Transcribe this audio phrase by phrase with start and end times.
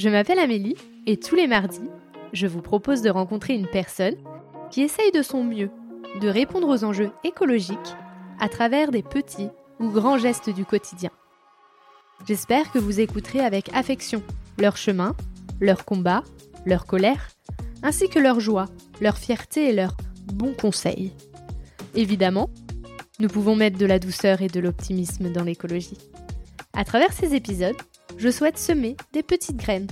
[0.00, 1.90] Je m'appelle Amélie et tous les mardis,
[2.32, 4.16] je vous propose de rencontrer une personne
[4.70, 5.68] qui essaye de son mieux
[6.22, 7.76] de répondre aux enjeux écologiques
[8.40, 11.10] à travers des petits ou grands gestes du quotidien.
[12.26, 14.22] J'espère que vous écouterez avec affection
[14.56, 15.14] leur chemin,
[15.60, 16.24] leur combat,
[16.64, 17.28] leur colère,
[17.82, 18.68] ainsi que leur joie,
[19.02, 19.98] leur fierté et leurs
[20.32, 21.12] bons conseils.
[21.94, 22.48] Évidemment,
[23.18, 25.98] nous pouvons mettre de la douceur et de l'optimisme dans l'écologie.
[26.72, 27.76] À travers ces épisodes,
[28.20, 29.86] je souhaite semer des petites graines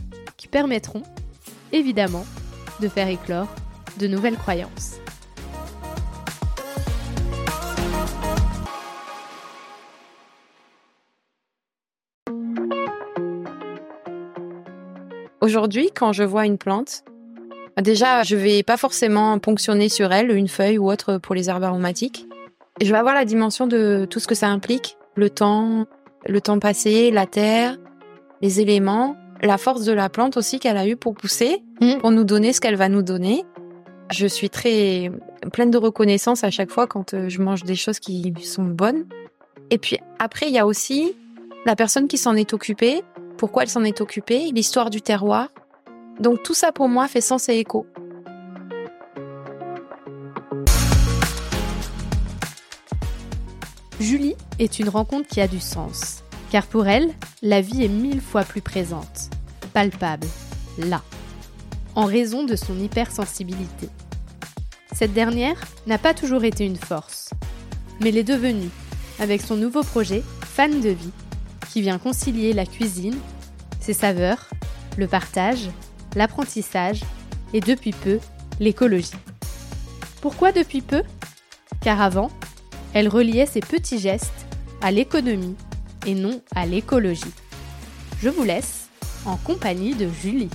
[0.50, 1.02] permettront,
[1.72, 2.24] évidemment,
[2.80, 3.48] de faire éclore
[3.98, 4.98] de nouvelles croyances.
[15.40, 17.04] Aujourd'hui, quand je vois une plante,
[17.80, 21.64] déjà, je vais pas forcément ponctionner sur elle une feuille ou autre pour les herbes
[21.64, 22.26] aromatiques.
[22.82, 25.86] Je vais avoir la dimension de tout ce que ça implique, le temps,
[26.26, 27.76] le temps passé, la terre,
[28.42, 31.98] les éléments, la force de la plante aussi qu'elle a eu pour pousser, Mm.
[32.00, 33.44] pour nous donner ce qu'elle va nous donner.
[34.10, 35.12] Je suis très
[35.52, 39.04] pleine de reconnaissance à chaque fois quand euh, je mange des choses qui sont bonnes.
[39.70, 41.14] Et puis après, il y a aussi
[41.66, 43.02] la personne qui s'en est occupée,
[43.36, 45.48] pourquoi elle s'en est occupée, l'histoire du terroir.
[46.20, 47.86] Donc tout ça pour moi fait sens et écho.
[54.00, 57.10] Julie est une rencontre qui a du sens, car pour elle,
[57.42, 59.27] la vie est mille fois plus présente,
[59.78, 60.26] palpable,
[60.76, 61.02] là,
[61.94, 63.88] en raison de son hypersensibilité.
[64.92, 67.30] Cette dernière n'a pas toujours été une force,
[68.00, 68.70] mais l'est devenue
[69.20, 71.12] avec son nouveau projet Fan de vie,
[71.70, 73.16] qui vient concilier la cuisine,
[73.78, 74.50] ses saveurs,
[74.96, 75.70] le partage,
[76.16, 77.04] l'apprentissage
[77.52, 78.18] et depuis peu,
[78.58, 79.12] l'écologie.
[80.20, 81.04] Pourquoi depuis peu?
[81.82, 82.32] Car avant,
[82.94, 84.44] elle reliait ses petits gestes
[84.82, 85.54] à l'économie
[86.04, 87.34] et non à l'écologie.
[88.20, 88.77] Je vous laisse
[89.24, 90.50] en compagnie de Julie.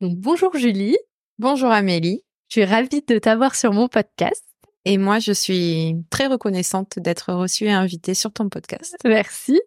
[0.00, 0.96] Donc, bonjour Julie,
[1.38, 2.22] Bonjour Amélie.
[2.48, 4.44] je suis ravie de t'avoir sur mon podcast.
[4.84, 8.96] Et moi, je suis très reconnaissante d'être reçue et invitée sur ton podcast.
[9.04, 9.60] Merci.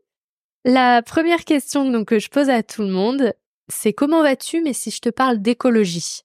[0.65, 3.33] La première question donc, que je pose à tout le monde,
[3.67, 6.21] c'est comment vas-tu, mais si je te parle d'écologie?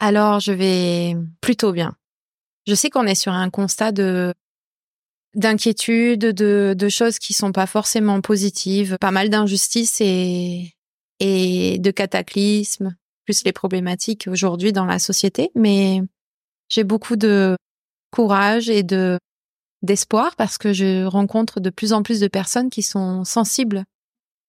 [0.00, 1.96] Alors, je vais plutôt bien.
[2.66, 4.34] Je sais qu'on est sur un constat de
[5.34, 10.74] d'inquiétude, de, de choses qui sont pas forcément positives, pas mal d'injustices et,
[11.20, 15.50] et de cataclysmes, plus les problématiques aujourd'hui dans la société.
[15.54, 16.02] Mais
[16.68, 17.56] j'ai beaucoup de
[18.10, 19.18] courage et de
[19.82, 23.84] d'espoir parce que je rencontre de plus en plus de personnes qui sont sensibles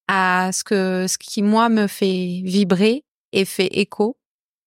[0.10, 4.18] à ce que ce qui moi me fait vibrer et fait écho.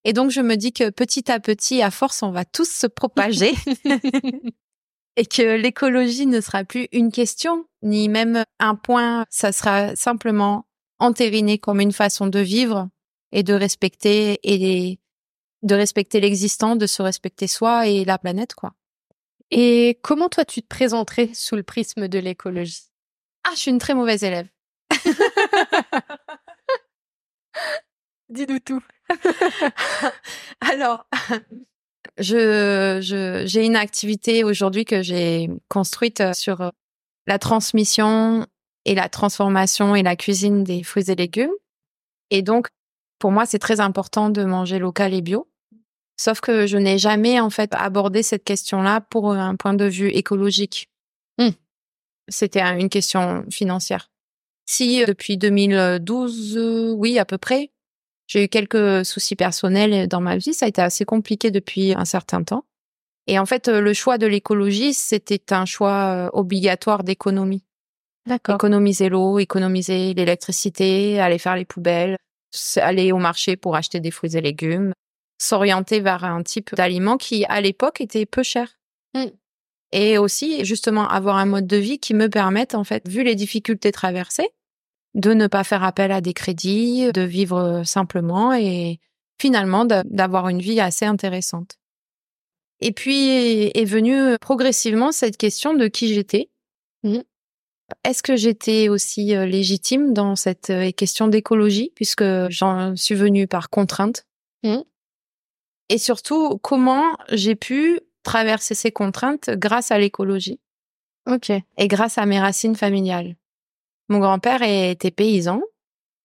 [0.04, 2.86] Et donc je me dis que petit à petit, à force, on va tous se
[2.86, 3.52] propager
[5.16, 10.66] et que l'écologie ne sera plus une question ni même un point, ça sera simplement
[10.98, 12.88] entériné comme une façon de vivre
[13.32, 14.98] et de respecter et
[15.62, 18.74] de respecter l'existant, de se respecter soi et la planète quoi.
[19.50, 22.82] Et comment toi tu te présenterais sous le prisme de l'écologie?
[23.44, 24.48] Ah, je suis une très mauvaise élève.
[28.30, 28.82] Dis-nous tout.
[30.60, 31.06] Alors,
[32.18, 36.70] je, je, j'ai une activité aujourd'hui que j'ai construite euh, sur euh,
[37.26, 38.46] la transmission
[38.84, 41.52] et la transformation et la cuisine des fruits et légumes.
[42.30, 42.68] Et donc,
[43.18, 45.48] pour moi, c'est très important de manger local et bio.
[46.16, 50.08] Sauf que je n'ai jamais, en fait, abordé cette question-là pour un point de vue
[50.08, 50.88] écologique.
[51.38, 51.50] Hmm.
[52.28, 54.10] C'était un- une question financière.
[54.66, 57.70] Si, euh, depuis 2012, euh, oui, à peu près,
[58.26, 60.54] j'ai eu quelques soucis personnels dans ma vie.
[60.54, 62.64] Ça a été assez compliqué depuis un certain temps.
[63.26, 67.64] Et en fait, euh, le choix de l'écologie, c'était un choix euh, obligatoire d'économie.
[68.26, 68.56] D'accord.
[68.56, 72.16] Économiser l'eau, économiser l'électricité, aller faire les poubelles,
[72.76, 74.92] aller au marché pour acheter des fruits et légumes,
[75.38, 78.78] s'orienter vers un type d'aliment qui, à l'époque, était peu cher.
[79.14, 79.26] Mm.
[79.92, 83.34] Et aussi, justement, avoir un mode de vie qui me permette, en fait, vu les
[83.34, 84.48] difficultés traversées,
[85.14, 88.98] de ne pas faire appel à des crédits, de vivre simplement et
[89.40, 91.76] finalement d'a- d'avoir une vie assez intéressante.
[92.80, 96.50] Et puis est venue progressivement cette question de qui j'étais.
[97.04, 97.22] Mhm.
[98.02, 103.46] Est-ce que j'étais aussi euh, légitime dans cette euh, question d'écologie, puisque j'en suis venue
[103.46, 104.26] par contrainte?
[104.64, 104.82] Mhm.
[105.90, 110.60] Et surtout, comment j'ai pu traverser ces contraintes grâce à l'écologie?
[111.26, 111.50] Ok.
[111.50, 113.36] et grâce à mes racines familiales.
[114.08, 115.62] Mon grand-père était paysan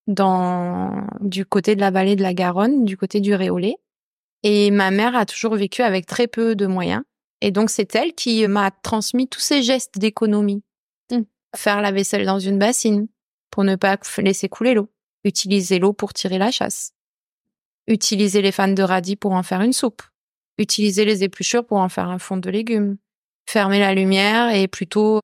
[0.07, 3.77] dans du côté de la vallée de la Garonne, du côté du Réolais,
[4.43, 7.03] et ma mère a toujours vécu avec très peu de moyens.
[7.41, 10.63] Et donc c'est elle qui m'a transmis tous ces gestes d'économie.
[11.11, 11.21] Mm.
[11.55, 13.07] Faire la vaisselle dans une bassine,
[13.49, 14.89] pour ne pas laisser couler l'eau.
[15.23, 16.93] Utiliser l'eau pour tirer la chasse.
[17.87, 20.01] Utiliser les fans de radis pour en faire une soupe.
[20.57, 22.97] Utiliser les épluchures pour en faire un fond de légumes.
[23.49, 25.19] Fermer la lumière et plutôt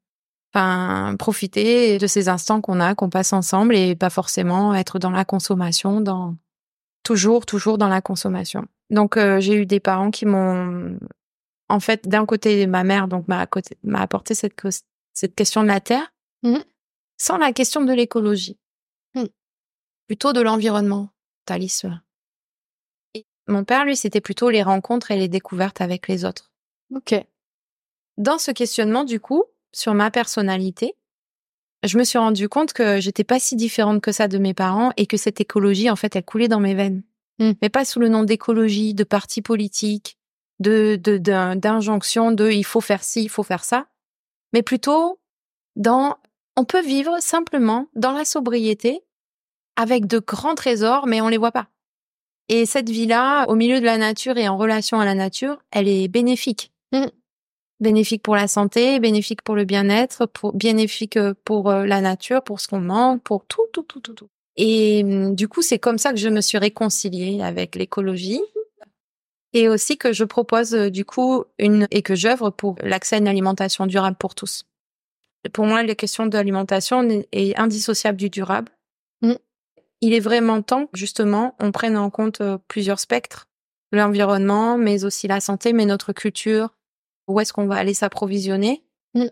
[0.55, 5.11] enfin profiter de ces instants qu'on a, qu'on passe ensemble et pas forcément être dans
[5.11, 6.35] la consommation, dans
[7.03, 8.65] toujours toujours dans la consommation.
[8.89, 10.97] Donc euh, j'ai eu des parents qui m'ont
[11.67, 13.47] en fait d'un côté ma mère donc m'a
[13.83, 14.55] m'a apporté cette
[15.13, 16.13] cette question de la terre
[16.43, 16.57] mmh.
[17.17, 18.57] sans la question de l'écologie.
[19.13, 19.25] Mmh.
[20.07, 21.09] Plutôt de l'environnement,
[23.13, 26.51] Et mon père lui c'était plutôt les rencontres et les découvertes avec les autres.
[26.95, 27.13] OK.
[28.17, 29.43] Dans ce questionnement du coup,
[29.75, 30.95] sur ma personnalité,
[31.83, 34.91] je me suis rendu compte que j'étais pas si différente que ça de mes parents
[34.95, 37.03] et que cette écologie, en fait, elle coulait dans mes veines.
[37.39, 37.51] Mmh.
[37.61, 40.17] Mais pas sous le nom d'écologie, de parti politique,
[40.61, 43.87] de d'injonction de, de il faut faire ci, il faut faire ça,
[44.53, 45.19] mais plutôt
[45.75, 46.15] dans
[46.55, 49.01] on peut vivre simplement dans la sobriété
[49.75, 51.67] avec de grands trésors, mais on les voit pas.
[52.47, 55.89] Et cette vie-là, au milieu de la nature et en relation à la nature, elle
[55.89, 56.71] est bénéfique.
[56.93, 57.07] Mmh
[57.79, 62.43] bénéfique pour la santé, bénéfique pour le bien-être, pour bénéfique euh, pour euh, la nature,
[62.43, 64.29] pour ce qu'on mange, pour tout, tout, tout, tout, tout.
[64.57, 68.41] Et hum, du coup, c'est comme ça que je me suis réconciliée avec l'écologie
[69.53, 73.19] et aussi que je propose euh, du coup une et que j'œuvre pour l'accès à
[73.19, 74.65] une alimentation durable pour tous.
[75.53, 78.71] Pour moi, la question de l'alimentation est indissociable du durable.
[79.21, 79.33] Mmh.
[80.01, 83.47] Il est vraiment temps que justement on prenne en compte plusieurs spectres,
[83.91, 86.69] l'environnement, mais aussi la santé, mais notre culture,
[87.27, 88.83] où est-ce qu'on va aller s'approvisionner.
[89.13, 89.25] Mmh.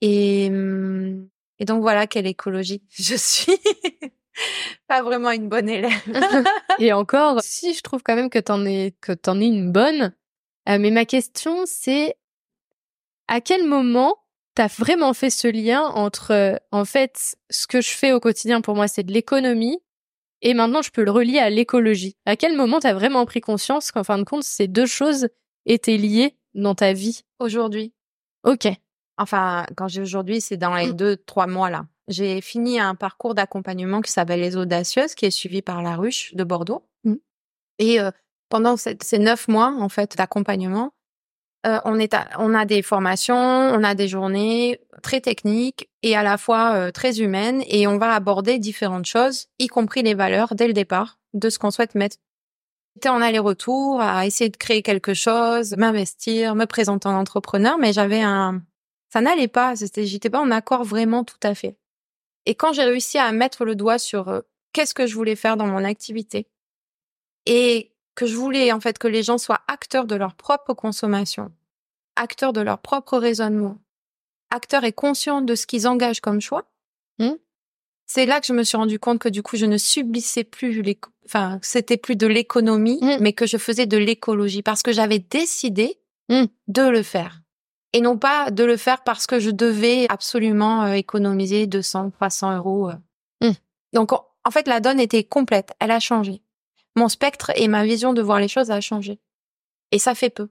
[0.00, 1.28] Et, mmh,
[1.58, 3.58] et donc voilà quelle écologie je suis.
[4.88, 5.92] pas vraiment une bonne élève.
[6.78, 10.14] et encore, si je trouve quand même que t'en es que t'en es une bonne.
[10.68, 12.16] Euh, mais ma question c'est
[13.26, 14.16] à quel moment
[14.54, 18.74] t'as vraiment fait ce lien entre en fait ce que je fais au quotidien pour
[18.74, 19.78] moi c'est de l'économie
[20.42, 22.16] et maintenant je peux le relier à l'écologie?
[22.26, 25.28] À quel moment t'as vraiment pris conscience qu'en fin de compte ces deux choses
[25.66, 27.22] étaient liées dans ta vie?
[27.38, 27.92] Aujourd'hui.
[28.44, 28.68] Ok.
[29.16, 30.96] Enfin, quand j'ai aujourd'hui, c'est dans les mmh.
[30.96, 31.86] deux, trois mois là.
[32.06, 36.34] J'ai fini un parcours d'accompagnement qui s'appelle Les Audacieuses, qui est suivi par la Ruche
[36.34, 36.86] de Bordeaux.
[37.04, 37.14] Mmh.
[37.78, 38.10] Et euh,
[38.48, 40.92] pendant ces neuf mois en fait d'accompagnement,
[41.66, 46.22] euh, on est on a des formations, on a des journées très techniques et à
[46.22, 50.54] la fois euh, très humaines, et on va aborder différentes choses, y compris les valeurs
[50.54, 52.16] dès le départ de ce qu'on souhaite mettre
[52.98, 57.92] J'étais en aller-retour à essayer de créer quelque chose, m'investir, me présenter en entrepreneur, mais
[57.92, 58.60] j'avais un,
[59.08, 59.76] ça n'allait pas.
[59.76, 61.76] C'était, j'étais pas en accord vraiment tout à fait.
[62.44, 64.40] Et quand j'ai réussi à mettre le doigt sur euh,
[64.72, 66.48] qu'est-ce que je voulais faire dans mon activité
[67.46, 71.52] et que je voulais en fait que les gens soient acteurs de leur propre consommation,
[72.16, 73.78] acteurs de leur propre raisonnement,
[74.50, 76.64] acteurs et conscients de ce qu'ils engagent comme choix,
[77.20, 77.34] mmh.
[78.08, 80.82] C'est là que je me suis rendu compte que du coup je ne subissais plus
[80.82, 83.18] les enfin, c'était plus de l'économie, mmh.
[83.20, 86.00] mais que je faisais de l'écologie parce que j'avais décidé
[86.30, 86.44] mmh.
[86.68, 87.42] de le faire.
[87.92, 92.56] Et non pas de le faire parce que je devais absolument euh, économiser 200, 300
[92.56, 92.90] euros.
[92.90, 92.94] Euh.
[93.48, 93.52] Mmh.
[93.92, 95.72] Donc, en fait, la donne était complète.
[95.80, 96.42] Elle a changé.
[96.96, 99.20] Mon spectre et ma vision de voir les choses a changé.
[99.92, 100.48] Et ça fait peu.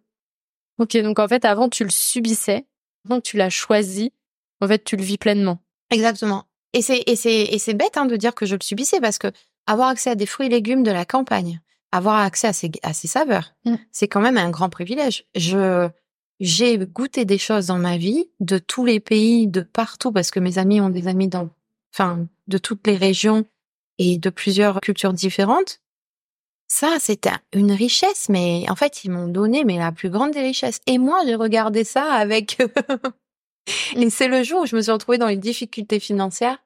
[0.79, 2.65] Ok, donc en fait, avant, tu le subissais.
[3.05, 4.13] Avant, tu l'as choisi.
[4.61, 5.59] En fait, tu le vis pleinement.
[5.89, 6.46] Exactement.
[6.73, 9.17] Et c'est et c'est et c'est bête hein, de dire que je le subissais parce
[9.17, 9.31] que
[9.67, 12.93] avoir accès à des fruits et légumes de la campagne, avoir accès à ces, à
[12.93, 13.75] ces saveurs, mmh.
[13.91, 15.25] c'est quand même un grand privilège.
[15.35, 15.89] Je,
[16.39, 20.39] j'ai goûté des choses dans ma vie de tous les pays, de partout, parce que
[20.39, 21.49] mes amis ont des amis dans,
[21.93, 23.45] enfin, de toutes les régions
[23.97, 25.81] et de plusieurs cultures différentes.
[26.69, 30.41] Ça, c'était une richesse, mais en fait, ils m'ont donné mais la plus grande des
[30.41, 30.79] richesses.
[30.85, 32.61] Et moi, j'ai regardé ça avec.
[33.95, 36.57] Et c'est le jour où je me suis retrouvée dans les difficultés financières,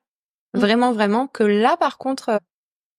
[0.53, 0.59] mmh.
[0.59, 2.39] vraiment, vraiment, que là, par contre,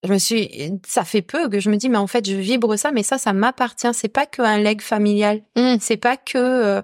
[0.04, 2.76] je me suis, ça fait peu que je me dis, mais en fait, je vibre
[2.76, 3.92] ça, mais ça, ça m'appartient.
[3.94, 5.42] C'est pas qu'un leg familial.
[5.56, 5.76] Mmh.
[5.80, 6.82] C'est pas que euh,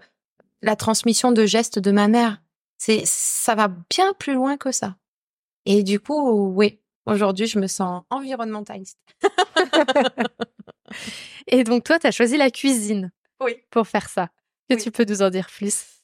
[0.62, 2.40] la transmission de gestes de ma mère.
[2.78, 4.96] C'est, ça va bien plus loin que ça.
[5.66, 8.98] Et du coup, oui, aujourd'hui, je me sens environnementaliste.
[11.48, 13.10] Et donc, toi, tu as choisi la cuisine.
[13.40, 13.56] Oui.
[13.70, 14.30] Pour faire ça.
[14.70, 15.97] Que tu peux nous en dire plus?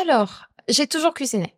[0.00, 1.54] Alors, j'ai toujours cuisiné.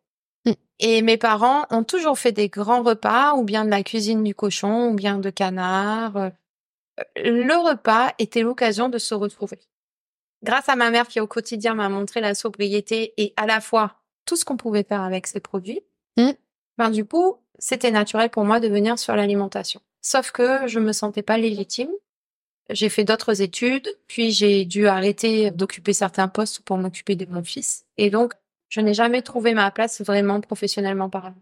[0.78, 4.35] Et mes parents ont toujours fait des grands repas, ou bien de la cuisine du
[4.35, 6.16] cochon, ou bien de canard.
[6.16, 6.31] Euh,
[7.16, 9.59] le repas était l'occasion de se retrouver.
[10.43, 13.97] Grâce à ma mère qui au quotidien m'a montré la sobriété et à la fois
[14.26, 15.81] tout ce qu'on pouvait faire avec ces produits,
[16.19, 16.33] mmh.
[16.76, 19.81] ben du coup, c'était naturel pour moi de venir sur l'alimentation.
[20.02, 21.90] Sauf que je me sentais pas légitime.
[22.71, 27.45] J'ai fait d'autres études, puis j'ai dû arrêter d'occuper certains postes pour m'occuper de mon
[27.45, 27.87] fils.
[27.97, 28.35] Et donc,
[28.69, 31.35] je n'ai jamais trouvé ma place vraiment professionnellement parlant.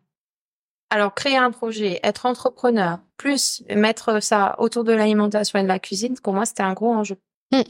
[0.90, 5.78] Alors, créer un projet, être entrepreneur, plus mettre ça autour de l'alimentation et de la
[5.78, 7.16] cuisine, pour moi, c'était un gros enjeu.
[7.52, 7.62] Mm.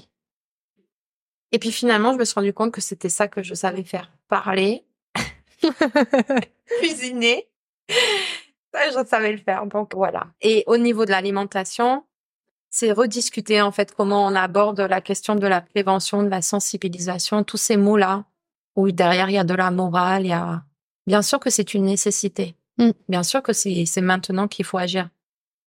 [1.53, 4.11] Et puis finalement, je me suis rendu compte que c'était ça que je savais faire.
[4.27, 4.85] Parler,
[6.81, 7.49] cuisiner.
[8.75, 9.65] Ça, je savais le faire.
[9.67, 10.27] Donc voilà.
[10.41, 12.05] Et au niveau de l'alimentation,
[12.75, 17.45] c'est rediscuter en fait comment on aborde la question de la prévention, de la sensibilisation,
[17.45, 18.25] tous ces mots-là,
[18.75, 20.65] où derrière il y a de la morale, il y a
[21.07, 22.57] bien sûr que c'est une nécessité.
[22.79, 22.91] Mm.
[23.09, 25.09] Bien sûr que c'est maintenant qu'il faut agir.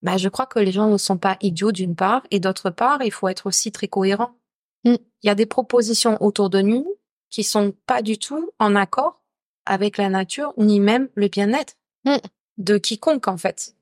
[0.02, 3.02] Bah, je crois que les gens ne sont pas idiots d'une part, et d'autre part,
[3.02, 4.36] il faut être aussi très cohérent.
[4.84, 4.96] Mm.
[5.24, 6.86] Il y a des propositions autour de nous
[7.30, 9.22] qui sont pas du tout en accord
[9.66, 12.18] avec la nature, ni même le bien-être Mm.
[12.58, 13.76] de quiconque en fait.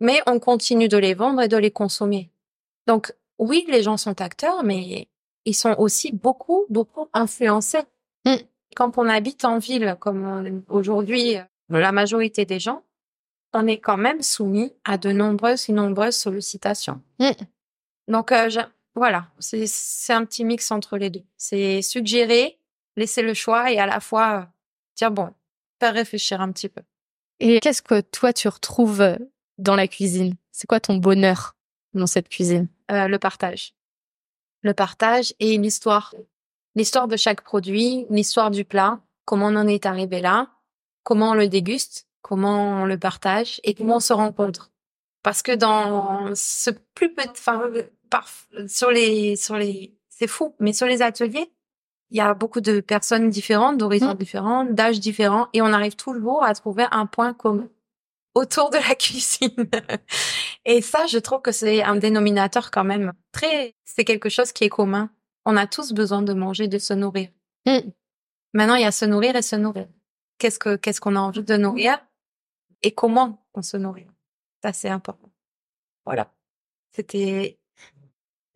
[0.00, 2.30] Mais on continue de les vendre et de les consommer.
[2.86, 5.08] Donc oui, les gens sont acteurs, mais
[5.44, 7.82] ils sont aussi beaucoup, beaucoup influencés.
[8.24, 8.36] Mm.
[8.74, 12.82] Quand on habite en ville, comme euh, aujourd'hui euh, la majorité des gens,
[13.52, 17.00] on est quand même soumis à de nombreuses et nombreuses sollicitations.
[17.18, 17.30] Mm.
[18.08, 18.60] Donc euh, je-
[18.94, 21.22] voilà, c'est un petit mix entre les deux.
[21.36, 22.58] C'est suggérer,
[22.96, 24.44] laisser le choix et à la fois euh,
[24.96, 25.30] dire bon,
[25.80, 26.80] faire réfléchir un petit peu.
[27.40, 29.16] Et qu'est-ce que toi tu retrouves
[29.58, 30.34] dans la cuisine?
[30.50, 31.54] C'est quoi ton bonheur
[31.92, 32.68] dans cette cuisine?
[32.90, 33.74] Euh, le partage.
[34.62, 36.14] Le partage et l'histoire.
[36.74, 40.48] L'histoire de chaque produit, l'histoire du plat, comment on en est arrivé là,
[41.04, 44.70] comment on le déguste, comment on le partage et comment on se rencontre.
[45.22, 47.62] Parce que dans ce plus petit, enfin,
[48.10, 48.28] par-
[48.68, 51.50] sur les, sur les, c'est fou, mais sur les ateliers,
[52.10, 54.18] il y a beaucoup de personnes différentes, d'horizons Mm.
[54.18, 57.68] différents, d'âges différents, et on arrive toujours à trouver un point commun
[58.34, 59.68] autour de la cuisine.
[60.68, 64.64] Et ça, je trouve que c'est un dénominateur quand même très, c'est quelque chose qui
[64.64, 65.10] est commun.
[65.44, 67.28] On a tous besoin de manger, de se nourrir.
[67.66, 67.90] Mm.
[68.52, 69.86] Maintenant, il y a se nourrir et se nourrir.
[70.38, 72.04] Qu'est-ce que, qu'est-ce qu'on a envie de nourrir
[72.82, 74.08] et comment on se nourrit?
[74.60, 75.30] Ça, c'est important.
[76.04, 76.34] Voilà.
[76.90, 77.60] C'était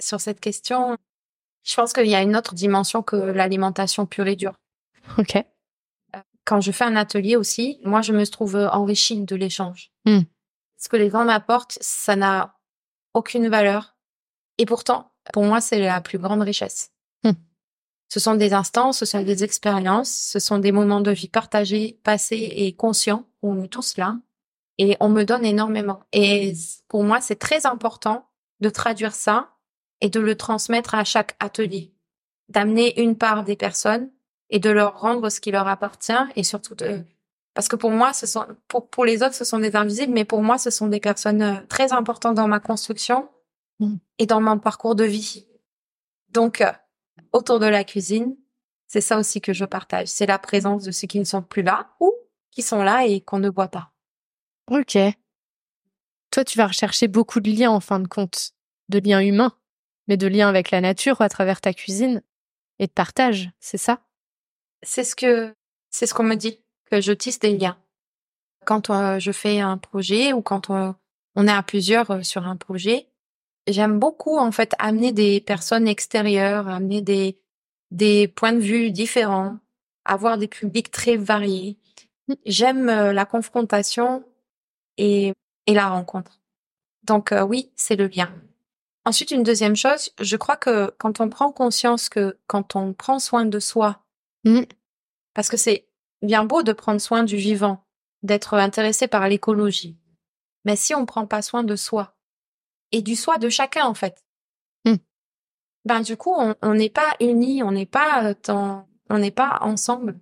[0.00, 0.96] sur cette question.
[1.62, 4.54] Je pense qu'il y a une autre dimension que l'alimentation pure et dure.
[5.16, 5.36] Ok.
[6.44, 9.92] Quand je fais un atelier aussi, moi, je me trouve enrichie de l'échange.
[10.06, 10.22] Mm.
[10.80, 12.58] Ce que les gens m'apportent, ça n'a
[13.14, 13.96] aucune valeur.
[14.58, 16.90] Et pourtant, pour moi, c'est la plus grande richesse.
[17.22, 17.32] Mm.
[18.08, 22.00] Ce sont des instants, ce sont des expériences, ce sont des moments de vie partagés,
[22.02, 24.16] passés et conscients, où on est tous là.
[24.78, 26.02] Et on me donne énormément.
[26.12, 26.54] Et
[26.88, 28.26] pour moi, c'est très important
[28.60, 29.50] de traduire ça
[30.00, 31.92] et de le transmettre à chaque atelier.
[32.49, 34.10] D'amener une part des personnes
[34.49, 37.04] et de leur rendre ce qui leur appartient et surtout de,
[37.60, 40.24] parce que pour moi, ce sont, pour, pour les autres, ce sont des invisibles, mais
[40.24, 43.28] pour moi, ce sont des personnes euh, très importantes dans ma construction
[43.80, 43.96] Mm.
[44.18, 45.46] et dans mon parcours de vie.
[46.28, 46.70] Donc, euh,
[47.32, 48.36] autour de la cuisine,
[48.86, 50.08] c'est ça aussi que je partage.
[50.08, 52.12] C'est la présence de ceux qui ne sont plus là ou
[52.50, 53.92] qui sont là et qu'on ne voit pas.
[54.70, 54.98] Ok.
[56.30, 58.52] Toi, tu vas rechercher beaucoup de liens en fin de compte,
[58.88, 59.56] de liens humains,
[60.06, 62.22] mais de liens avec la nature à travers ta cuisine
[62.78, 64.00] et de partage, c'est ça?
[64.82, 65.54] C'est ce que,
[65.90, 66.60] c'est ce qu'on me dit,
[66.90, 67.78] que je tisse des liens.
[68.66, 70.94] Quand euh, je fais un projet ou quand on,
[71.35, 73.09] on est à plusieurs euh, sur un projet,
[73.66, 77.38] j'aime beaucoup en fait amener des personnes extérieures, amener des
[77.90, 79.59] des points de vue différents,
[80.04, 81.76] avoir des publics très variés.
[82.47, 84.25] J'aime euh, la confrontation
[84.99, 85.32] et
[85.66, 86.40] et la rencontre.
[87.04, 88.30] Donc euh, oui, c'est le lien.
[89.06, 93.18] Ensuite, une deuxième chose, je crois que quand on prend conscience que quand on prend
[93.18, 94.04] soin de soi,
[94.44, 94.62] Mm.
[95.35, 95.87] parce que c'est
[96.22, 97.84] bien beau de prendre soin du vivant,
[98.22, 99.96] d'être intéressé par l'écologie,
[100.64, 102.16] mais si on prend pas soin de soi
[102.92, 104.24] et du soi de chacun en fait,
[104.86, 104.94] Mm.
[105.84, 109.58] ben du coup on n'est pas unis, on n'est pas euh, dans- on n'est pas
[109.62, 110.18] ensemble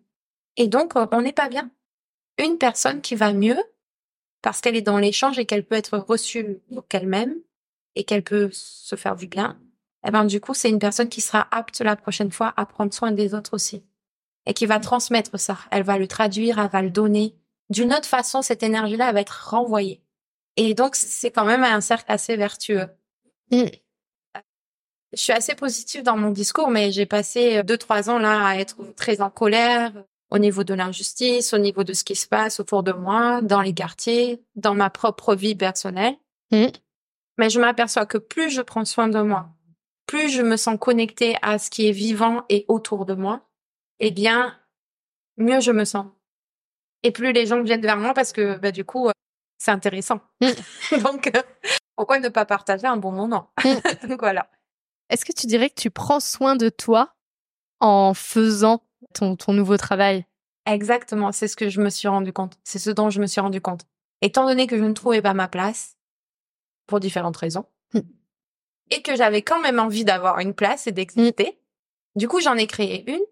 [0.56, 1.70] et donc on n'est pas bien.
[2.38, 3.58] Une personne qui va mieux
[4.42, 7.34] parce qu'elle est dans l'échange et qu'elle peut être reçue qu'elle-même
[7.96, 9.60] et qu'elle peut se faire du bien,
[10.06, 12.92] eh ben du coup c'est une personne qui sera apte la prochaine fois à prendre
[12.94, 13.82] soin des autres aussi
[14.48, 15.58] et qui va transmettre ça.
[15.70, 17.36] Elle va le traduire, elle va le donner.
[17.70, 20.02] D'une autre façon, cette énergie-là elle va être renvoyée.
[20.56, 22.88] Et donc c'est quand même un cercle assez vertueux.
[23.52, 23.66] Mm.
[25.12, 28.56] Je suis assez positive dans mon discours, mais j'ai passé deux trois ans là à
[28.56, 29.92] être très en colère
[30.30, 33.62] au niveau de l'injustice, au niveau de ce qui se passe autour de moi, dans
[33.62, 36.16] les quartiers, dans ma propre vie personnelle.
[36.50, 36.66] Mm.
[37.38, 39.50] Mais je m'aperçois que plus je prends soin de moi,
[40.06, 43.47] plus je me sens connectée à ce qui est vivant et autour de moi,
[44.00, 44.58] eh bien,
[45.36, 46.06] mieux je me sens.
[47.02, 49.12] Et plus les gens viennent vers moi parce que, bah, du coup, euh,
[49.58, 50.20] c'est intéressant.
[51.02, 51.42] Donc, euh,
[51.96, 53.52] pourquoi ne pas partager un bon moment?
[54.08, 54.50] Donc voilà.
[55.10, 57.14] Est-ce que tu dirais que tu prends soin de toi
[57.80, 58.82] en faisant
[59.14, 60.26] ton, ton nouveau travail?
[60.66, 62.58] Exactement, c'est ce que je me suis rendu compte.
[62.64, 63.86] C'est ce dont je me suis rendu compte.
[64.20, 65.96] Étant donné que je ne trouvais pas ma place,
[66.86, 68.00] pour différentes raisons, Mm.
[68.90, 71.58] et que j'avais quand même envie d'avoir une place et d'exister,
[72.16, 73.24] du coup, j'en ai créé une, Mm.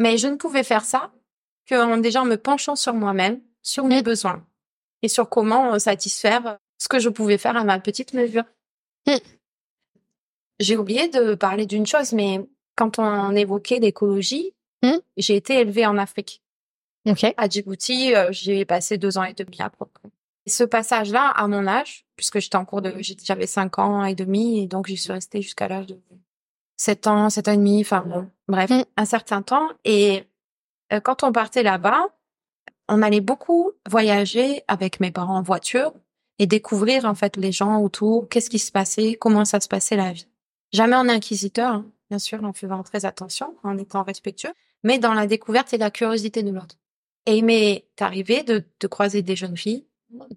[0.00, 1.12] Mais je ne pouvais faire ça
[1.68, 4.04] qu'en déjà me penchant sur moi-même, sur mes Mm.
[4.04, 4.44] besoins,
[5.02, 8.44] et sur comment euh, satisfaire ce que je pouvais faire à ma petite mesure.
[9.06, 9.16] Mm.
[10.58, 12.40] J'ai oublié de parler d'une chose, mais
[12.76, 14.52] quand on évoquait l'écologie,
[14.82, 14.96] Mm.
[15.18, 16.42] j'ai été élevée en Afrique.
[17.36, 20.08] À Djibouti, euh, j'ai passé deux ans et demi à peu près.
[20.46, 24.62] Ce passage-là, à mon âge, puisque j'étais en cours de, j'avais cinq ans et demi,
[24.62, 25.98] et donc j'y suis restée jusqu'à l'âge de
[26.80, 28.84] sept ans, sept ans et demi, enfin bon, bref, Mm.
[28.96, 29.68] un certain temps.
[29.84, 30.24] Et
[30.94, 32.06] euh, quand on partait là-bas,
[32.88, 35.92] on allait beaucoup voyager avec mes parents en voiture
[36.38, 39.96] et découvrir en fait les gens autour, qu'est-ce qui se passait, comment ça se passait
[39.96, 40.26] la vie.
[40.72, 45.12] Jamais en inquisiteur, hein, bien sûr, en faisant très attention, en étant respectueux, mais dans
[45.12, 46.76] la découverte et la curiosité de l'autre.
[47.26, 49.84] Et il m'est arrivé de, de croiser des jeunes filles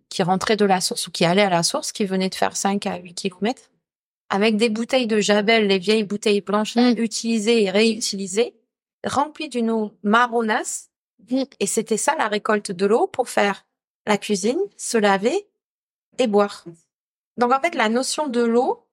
[0.10, 2.58] qui rentraient de la source ou qui allaient à la source, qui venaient de faire
[2.58, 3.70] 5 à 8 kilomètres,
[4.34, 6.96] avec des bouteilles de Jabel, les vieilles bouteilles blanches Mm.
[6.98, 8.56] utilisées et réutilisées,
[9.06, 10.90] remplies d'une eau marronasse.
[11.30, 11.44] Mm.
[11.60, 13.68] Et c'était ça la récolte de l'eau pour faire
[14.08, 15.48] la cuisine, se laver
[16.18, 16.66] et boire.
[17.38, 18.88] Donc en fait, la notion de l'eau,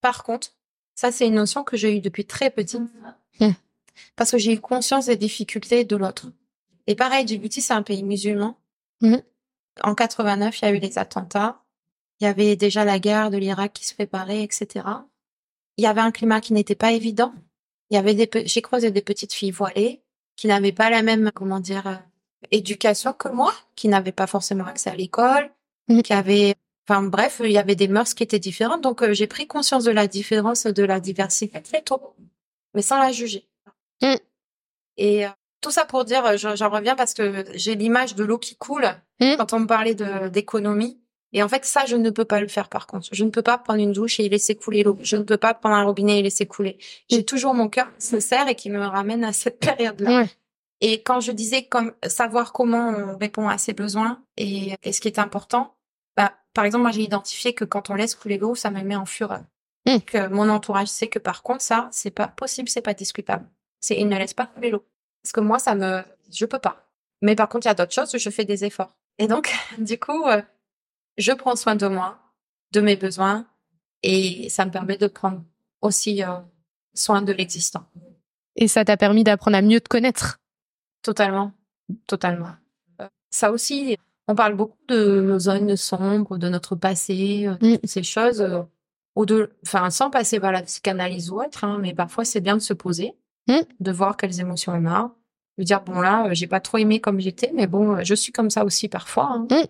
[0.00, 0.52] par contre,
[0.94, 2.82] ça c'est une notion que j'ai eue depuis très petite.
[3.40, 3.50] Mm.
[4.14, 6.28] Parce que j'ai eu conscience des difficultés de l'autre.
[6.86, 8.56] Et pareil, Djibouti, c'est un pays musulman.
[9.82, 11.63] En 89, il y a eu les attentats.
[12.24, 14.86] Il y avait déjà la guerre de l'Irak qui se préparait, etc.
[15.76, 17.34] Il y avait un climat qui n'était pas évident.
[17.90, 20.00] Il y avait des, j'ai croisé des petites filles voilées
[20.34, 21.96] qui n'avaient pas la même, comment dire, euh,
[22.50, 25.50] éducation que moi, qui n'avaient pas forcément accès à l'école,
[25.88, 26.00] Mhm.
[26.02, 26.54] qui avaient,
[26.88, 28.80] enfin bref, il y avait des mœurs qui étaient différentes.
[28.80, 32.14] Donc euh, j'ai pris conscience de la différence, de la diversité très tôt,
[32.72, 33.46] mais sans la juger.
[34.00, 34.16] Mhm.
[34.96, 38.56] Et euh, tout ça pour dire, j'en reviens parce que j'ai l'image de l'eau qui
[38.56, 38.86] coule
[39.20, 39.36] Mhm.
[39.36, 39.94] quand on me parlait
[40.30, 40.98] d'économie.
[41.34, 43.08] Et en fait, ça, je ne peux pas le faire par contre.
[43.12, 44.96] Je ne peux pas prendre une douche et laisser couler l'eau.
[45.02, 46.78] Je ne peux pas prendre un robinet et laisser couler.
[47.10, 50.20] J'ai toujours mon cœur sincère et qui me ramène à cette période-là.
[50.20, 50.28] Ouais.
[50.80, 55.00] Et quand je disais comme savoir comment on répond à ses besoins et, et ce
[55.00, 55.74] qui est important,
[56.16, 58.96] bah, par exemple, moi, j'ai identifié que quand on laisse couler l'eau, ça me met
[58.96, 59.42] en fureur.
[59.86, 59.98] Mm.
[60.06, 63.48] Que mon entourage sait que par contre, ça, c'est pas possible, c'est pas discutable.
[63.80, 64.84] C'est, il ne laisse pas couler l'eau.
[65.22, 66.88] Parce que moi, ça me, je peux pas.
[67.22, 68.94] Mais par contre, il y a d'autres choses où je fais des efforts.
[69.18, 70.42] Et donc, du coup, euh,
[71.18, 72.18] je prends soin de moi,
[72.72, 73.46] de mes besoins,
[74.02, 75.42] et ça me permet de prendre
[75.80, 76.38] aussi euh,
[76.94, 77.84] soin de l'existant.
[78.56, 80.38] Et ça t'a permis d'apprendre à mieux te connaître.
[81.02, 81.52] Totalement,
[82.06, 82.50] totalement.
[83.00, 83.96] Euh, Ça aussi,
[84.28, 87.78] on parle beaucoup de nos zones sombres, de notre passé, euh, Mm.
[87.78, 88.62] toutes ces choses, euh,
[89.16, 92.56] ou de, enfin, sans passer par la psychanalyse ou autre, hein, mais parfois c'est bien
[92.56, 93.12] de se poser,
[93.48, 93.58] Mm.
[93.80, 95.14] de voir quelles émotions on a,
[95.58, 98.32] de dire bon là, euh, j'ai pas trop aimé comme j'étais, mais bon, je suis
[98.32, 99.26] comme ça aussi parfois.
[99.30, 99.46] hein.
[99.50, 99.64] Mm.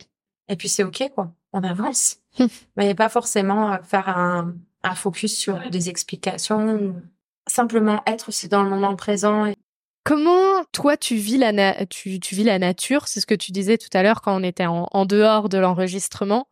[0.48, 2.18] Et puis c'est ok quoi, on avance.
[2.38, 2.46] Mm.
[2.76, 6.94] mais pas forcément euh, faire un, un focus sur des explications.
[7.46, 9.54] Simplement être aussi dans le moment présent et
[10.04, 13.08] Comment toi tu vis la na- tu, tu vis la nature?
[13.08, 15.56] C'est ce que tu disais tout à l'heure quand on était en, en dehors de
[15.56, 16.46] l'enregistrement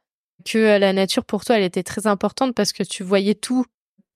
[0.47, 3.67] que euh, la nature pour toi elle était très importante parce que tu voyais tout.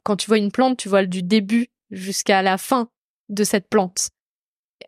[0.04, 2.88] Quand tu vois une plante, tu vois du début jusqu'à la fin
[3.28, 4.08] de cette plante.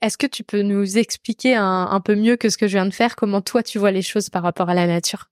[0.03, 2.87] Est-ce que tu peux nous expliquer un, un peu mieux que ce que je viens
[2.87, 5.31] de faire comment toi tu vois les choses par rapport à la nature?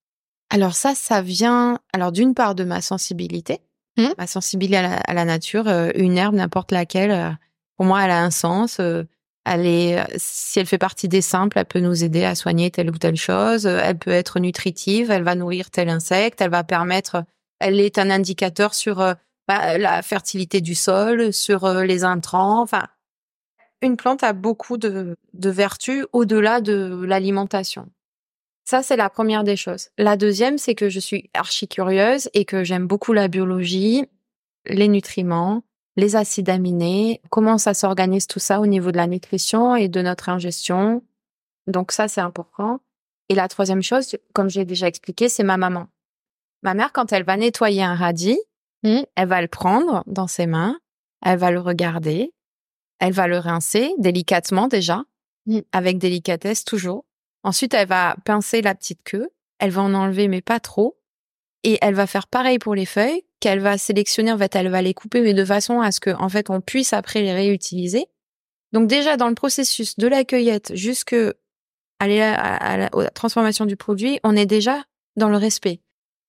[0.51, 3.61] Alors ça, ça vient alors d'une part de ma sensibilité,
[3.99, 4.13] Mhm.
[4.19, 5.69] ma sensibilité à la, à la nature.
[5.69, 7.31] euh, une herbe, n'importe laquelle, euh,
[7.77, 8.79] pour moi, elle a un sens.
[8.81, 9.05] euh,
[9.45, 12.91] elle est, si elle fait partie des simples, elle peut nous aider à soigner telle
[12.91, 13.65] ou telle chose.
[13.67, 17.23] Elle peut être nutritive, elle va nourrir tel insecte, elle va permettre.
[17.61, 18.97] Elle est un indicateur sur
[19.47, 22.61] bah, la fertilité du sol, sur les intrants.
[22.61, 22.83] Enfin,
[23.83, 27.89] une plante a beaucoup de, vertus au-delà de l'alimentation.
[28.65, 29.91] Ça, c'est la première des choses.
[29.97, 34.07] La deuxième, c'est que je suis archi curieuse et que j'aime beaucoup la biologie,
[34.65, 35.63] les nutriments,
[35.97, 40.03] les acides aminés, comment ça s'organise tout ça au niveau de la nutrition et de
[40.03, 41.03] notre ingestion.
[41.67, 42.81] Donc ça, c'est important.
[43.29, 45.87] Et la troisième chose, comme j'ai déjà expliqué, c'est ma maman.
[46.63, 48.39] Ma mère, quand elle va nettoyer un radis,
[48.83, 50.79] elle va le prendre dans ses mains,
[51.25, 52.33] elle va le regarder,
[52.99, 55.05] elle va le rincer délicatement déjà,
[55.47, 55.63] Mhm.
[55.73, 57.05] avec délicatesse toujours.
[57.43, 59.29] Ensuite, elle va pincer la petite queue.
[59.59, 60.99] Elle va en enlever, mais pas trop.
[61.63, 64.33] Et elle va faire pareil pour les feuilles, qu'elle va sélectionner.
[64.33, 66.61] En fait, elle va les couper, mais de façon à ce que, en fait, on
[66.61, 68.07] puisse après les réutiliser.
[68.73, 71.15] Donc déjà, dans le processus de la cueillette jusque
[71.99, 74.85] à la, à la- à la transformation du produit, on est déjà
[75.17, 75.81] dans le respect.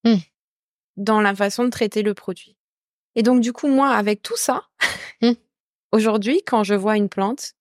[0.05, 0.15] Mm.
[0.97, 2.55] Dans la façon de traiter le produit.
[3.15, 4.66] Et donc, du coup, moi, avec tout ça, Mm.
[5.91, 7.53] Aujourd'hui, quand je vois une plante,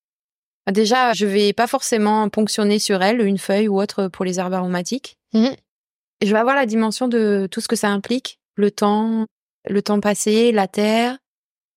[0.72, 4.54] Déjà, je vais pas forcément ponctionner sur elle une feuille ou autre pour les herbes
[4.54, 5.16] aromatiques.
[5.32, 5.54] Mhm.
[6.24, 9.26] je vais avoir la dimension de tout ce que ça implique, le temps,
[9.68, 11.18] le temps passé, la terre,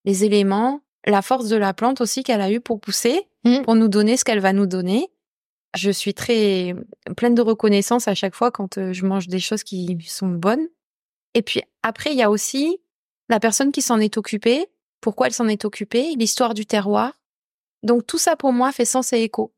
[0.05, 3.61] les éléments, la force de la plante aussi qu'elle a eu pour pousser, Mm.
[3.61, 5.07] pour nous donner ce qu'elle va nous donner.
[5.77, 6.73] Je suis très
[7.15, 10.67] pleine de reconnaissance à chaque fois quand euh, je mange des choses qui sont bonnes.
[11.35, 12.79] Et puis après, il y a aussi
[13.29, 14.65] la personne qui s'en est occupée,
[15.01, 17.13] pourquoi elle s'en est occupée, l'histoire du terroir.
[17.83, 19.53] Donc tout ça pour moi fait sens et écho.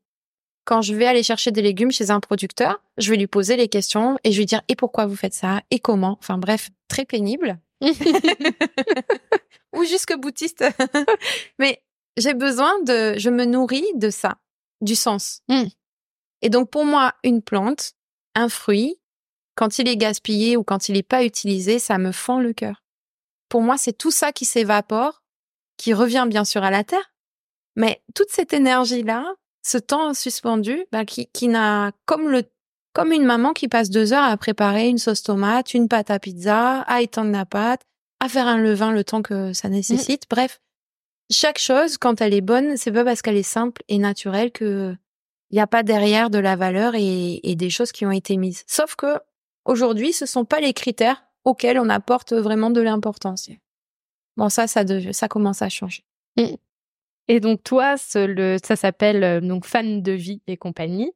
[0.64, 3.68] Quand je vais aller chercher des légumes chez un producteur, je vais lui poser les
[3.68, 5.60] questions et je vais lui dire et pourquoi vous faites ça?
[5.70, 6.16] Et comment?
[6.20, 7.58] Enfin bref, très pénible.
[9.76, 10.64] Ou jusque boutiste.
[11.58, 11.82] Mais
[12.16, 14.36] j'ai besoin de, je me nourris de ça,
[14.80, 15.40] du sens.
[15.48, 15.64] Mm.
[16.42, 17.94] Et donc pour moi, une plante,
[18.36, 19.00] un fruit,
[19.56, 22.82] quand il est gaspillé ou quand il n'est pas utilisé, ça me fend le cœur.
[23.48, 25.21] Pour moi, c'est tout ça qui s'évapore,
[25.76, 27.12] qui revient bien sûr à la terre,
[27.76, 32.42] mais toute cette énergie-là, ce temps suspendu, bah, qui, qui n'a comme le
[32.92, 36.18] comme une maman qui passe deux heures à préparer une sauce tomate, une pâte à
[36.18, 37.80] pizza, à étendre la pâte,
[38.20, 40.24] à faire un levain le temps que ça nécessite.
[40.28, 40.60] Bref,
[41.30, 44.94] chaque chose, quand elle est bonne, c'est pas parce qu'elle est simple et naturelle que
[45.50, 48.36] il n'y a pas derrière de la valeur et, et des choses qui ont été
[48.36, 48.64] mises.
[48.66, 49.18] Sauf que
[49.64, 53.48] aujourd'hui, ce sont pas les critères auxquels on apporte vraiment de l'importance.
[54.36, 56.04] Bon, ça, ça, de- ça commence à changer.
[57.28, 61.12] Et donc toi, ce- le, ça s'appelle euh, donc fan de vie et compagnie.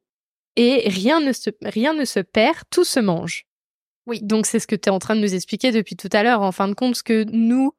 [0.55, 3.45] Et rien ne se rien ne se perd, tout se mange.
[4.07, 4.21] Oui.
[4.23, 6.41] Donc c'est ce que tu es en train de nous expliquer depuis tout à l'heure.
[6.41, 7.73] En fin de compte, ce que nous,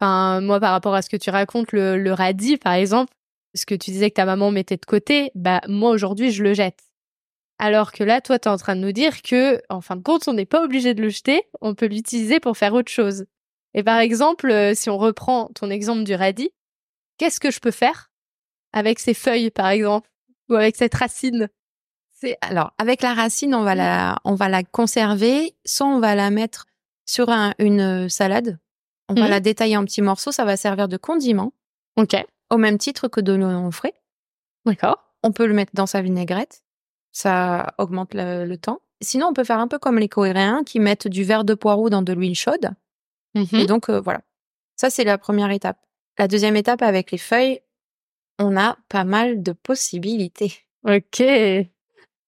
[0.00, 3.12] enfin moi par rapport à ce que tu racontes, le, le radis par exemple,
[3.54, 6.54] ce que tu disais que ta maman mettait de côté, bah moi aujourd'hui je le
[6.54, 6.80] jette.
[7.58, 10.02] Alors que là, toi, tu es en train de nous dire que, en fin de
[10.02, 13.26] compte, on n'est pas obligé de le jeter, on peut l'utiliser pour faire autre chose.
[13.74, 16.50] Et par exemple, euh, si on reprend ton exemple du radis,
[17.18, 18.10] qu'est-ce que je peux faire
[18.72, 20.08] avec ces feuilles, par exemple,
[20.48, 21.48] ou avec cette racine?
[22.12, 26.14] C'est alors avec la racine, on va la, on va la conserver, soit on va
[26.14, 26.66] la mettre
[27.06, 28.58] sur un- une salade.
[29.08, 29.30] On va Mhm.
[29.30, 31.52] la détailler en petits morceaux, ça va servir de condiment,
[31.96, 32.14] Ok,
[32.50, 33.94] au même titre que de l'oignon frais.
[34.64, 34.98] d'accord.
[35.24, 36.62] On peut le mettre dans sa vinaigrette,
[37.10, 38.80] ça augmente le, le temps.
[39.02, 41.90] Sinon, on peut faire un peu comme les Coréens qui mettent du verre de poireau
[41.90, 42.70] dans de l'huile chaude.
[43.34, 43.46] Mhm.
[43.60, 44.20] Et donc euh, voilà,
[44.76, 45.78] ça c'est la première étape.
[46.18, 47.60] La deuxième étape avec les feuilles,
[48.38, 50.54] on a pas mal de possibilités.
[50.86, 51.22] Ok.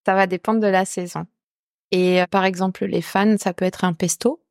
[0.06, 1.26] Ça va dépendre de la saison.
[1.90, 4.42] Et euh, par exemple, les fans, ça peut être un pesto.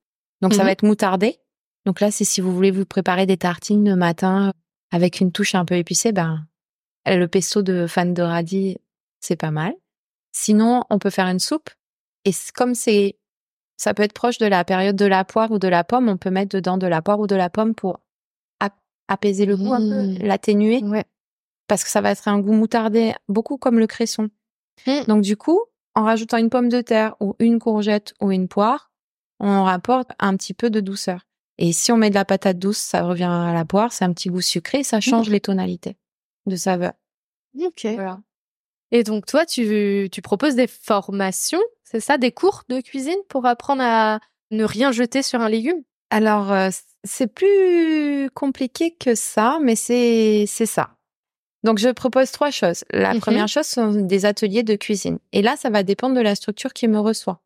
[0.41, 0.65] Donc ça Mhm.
[0.65, 1.39] va être moutardé.
[1.85, 4.51] Donc là, c'est si vous voulez vous préparer des tartines le matin euh,
[4.91, 6.45] avec une touche un peu épicée, ben
[7.05, 8.77] le pesto de fan de radis,
[9.19, 9.73] c'est pas mal.
[10.31, 11.69] Sinon, on peut faire une soupe.
[12.25, 13.17] Et comme c'est,
[13.83, 16.17] ça peut être proche de la période de la poire ou de la pomme, on
[16.17, 17.99] peut mettre dedans de la poire ou de la pomme pour
[18.59, 20.17] ap- apaiser le goût un peu, Mhm.
[20.19, 21.03] l'atténuer Ouais.
[21.67, 24.29] parce que ça va être un goût moutardé, beaucoup comme le cresson.
[24.87, 25.05] Mm.
[25.07, 25.59] Donc du coup,
[25.95, 28.91] en rajoutant une pomme de terre ou une courgette ou une poire,
[29.39, 31.27] on rapporte un petit peu de douceur.
[31.59, 34.13] Et si on met de la patate douce, ça revient à la poire, c'est un
[34.13, 35.97] petit goût sucré, ça change les tonalités
[36.47, 36.93] de saveur.
[37.59, 37.85] Ok.
[37.93, 38.19] Voilà.
[38.95, 43.45] Et donc toi, tu, tu proposes des formations, c'est ça, des cours de cuisine pour
[43.47, 44.19] apprendre à
[44.51, 45.81] ne rien jeter sur un légume?
[46.11, 46.69] Alors euh,
[47.03, 50.95] c'est plus compliqué que ça, mais c'est ça.
[51.63, 52.83] Donc je propose trois choses.
[52.91, 53.19] La Mhm.
[53.19, 55.17] première chose sont des ateliers de cuisine.
[55.31, 57.41] Et là, ça va dépendre de la structure qui me reçoit.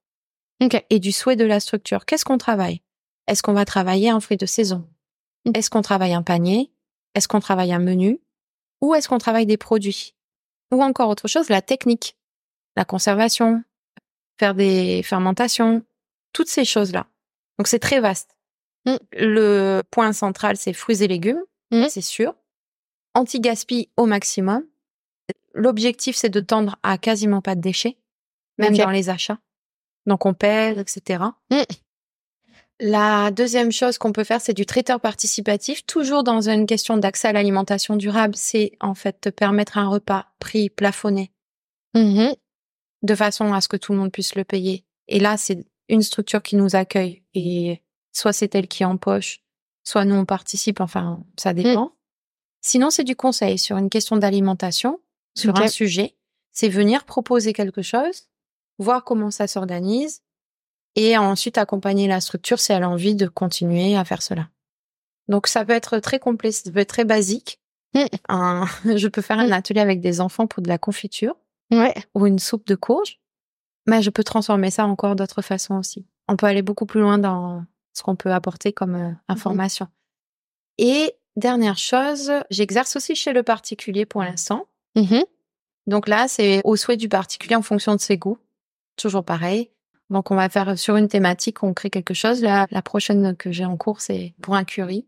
[0.90, 2.06] Et du souhait de la structure.
[2.06, 2.82] Qu'est-ce qu'on travaille?
[3.28, 4.86] Est-ce qu'on va travailler un fruit de saison?
[5.46, 5.52] Mm.
[5.54, 6.72] Est-ce qu'on travaille un panier?
[7.16, 8.20] Est-ce qu'on travaille un menu?
[8.82, 10.16] Ou est-ce qu'on travaille des produits?
[10.72, 12.16] Ou encore autre chose, la technique,
[12.76, 13.64] la conservation,
[14.40, 15.84] faire des fermentations,
[16.34, 17.08] toutes ces choses-là.
[17.58, 18.36] Donc c'est très vaste.
[18.86, 18.96] Mm.
[19.14, 21.88] Le point central, c'est fruits et légumes, Mm.
[21.90, 22.34] c'est sûr.
[23.14, 24.64] Anti-gaspi au maximum.
[25.54, 27.98] L'objectif, c'est de tendre à quasiment pas de déchets,
[28.58, 29.40] même dans les achats.
[30.06, 31.24] Donc on pèse, etc.
[32.80, 37.28] La deuxième chose qu'on peut faire, c'est du traiteur participatif, toujours dans une question d'accès
[37.30, 38.36] à l'alimentation durable.
[38.36, 41.32] C'est en fait te permettre un repas prix plafonné
[41.96, 42.36] Mhm.
[43.02, 44.86] de façon à ce que tout le monde puisse le payer.
[45.08, 49.42] Et là, c'est une structure qui nous accueille et soit c'est elle qui empoche,
[49.84, 51.94] soit nous on participe, enfin, ça dépend.
[52.62, 55.00] Sinon, c'est du conseil sur une question d'alimentation,
[55.36, 56.16] sur un sujet.
[56.52, 58.28] C'est venir proposer quelque chose,
[58.78, 60.22] voir comment ça s'organise
[60.98, 64.50] et ensuite accompagner la structure si elle a envie de continuer à faire cela.
[65.30, 67.60] Donc, ça peut être très complet, ça peut être très basique.
[67.94, 68.06] Mm.
[68.30, 68.66] Un-
[68.98, 69.54] je peux faire un Mm.
[69.54, 71.36] atelier avec des enfants pour de la confiture
[71.72, 71.94] Ouais.
[72.16, 73.20] ou une soupe de courge,
[73.88, 76.06] mais je peux transformer ça encore d'autres façons aussi.
[76.28, 79.88] On peut aller beaucoup plus loin dans ce qu'on peut apporter comme euh, information.
[80.78, 84.68] Et dernière chose, j'exerce aussi chez le particulier pour l'instant.
[84.96, 85.24] Mhm.
[85.88, 88.38] Donc là, c'est au souhait du particulier en fonction de ses goûts.
[88.98, 89.70] Toujours pareil.
[90.10, 92.42] Donc on va faire sur une thématique, on crée quelque chose.
[92.42, 95.06] La, la prochaine que j'ai en cours, c'est pour un curry.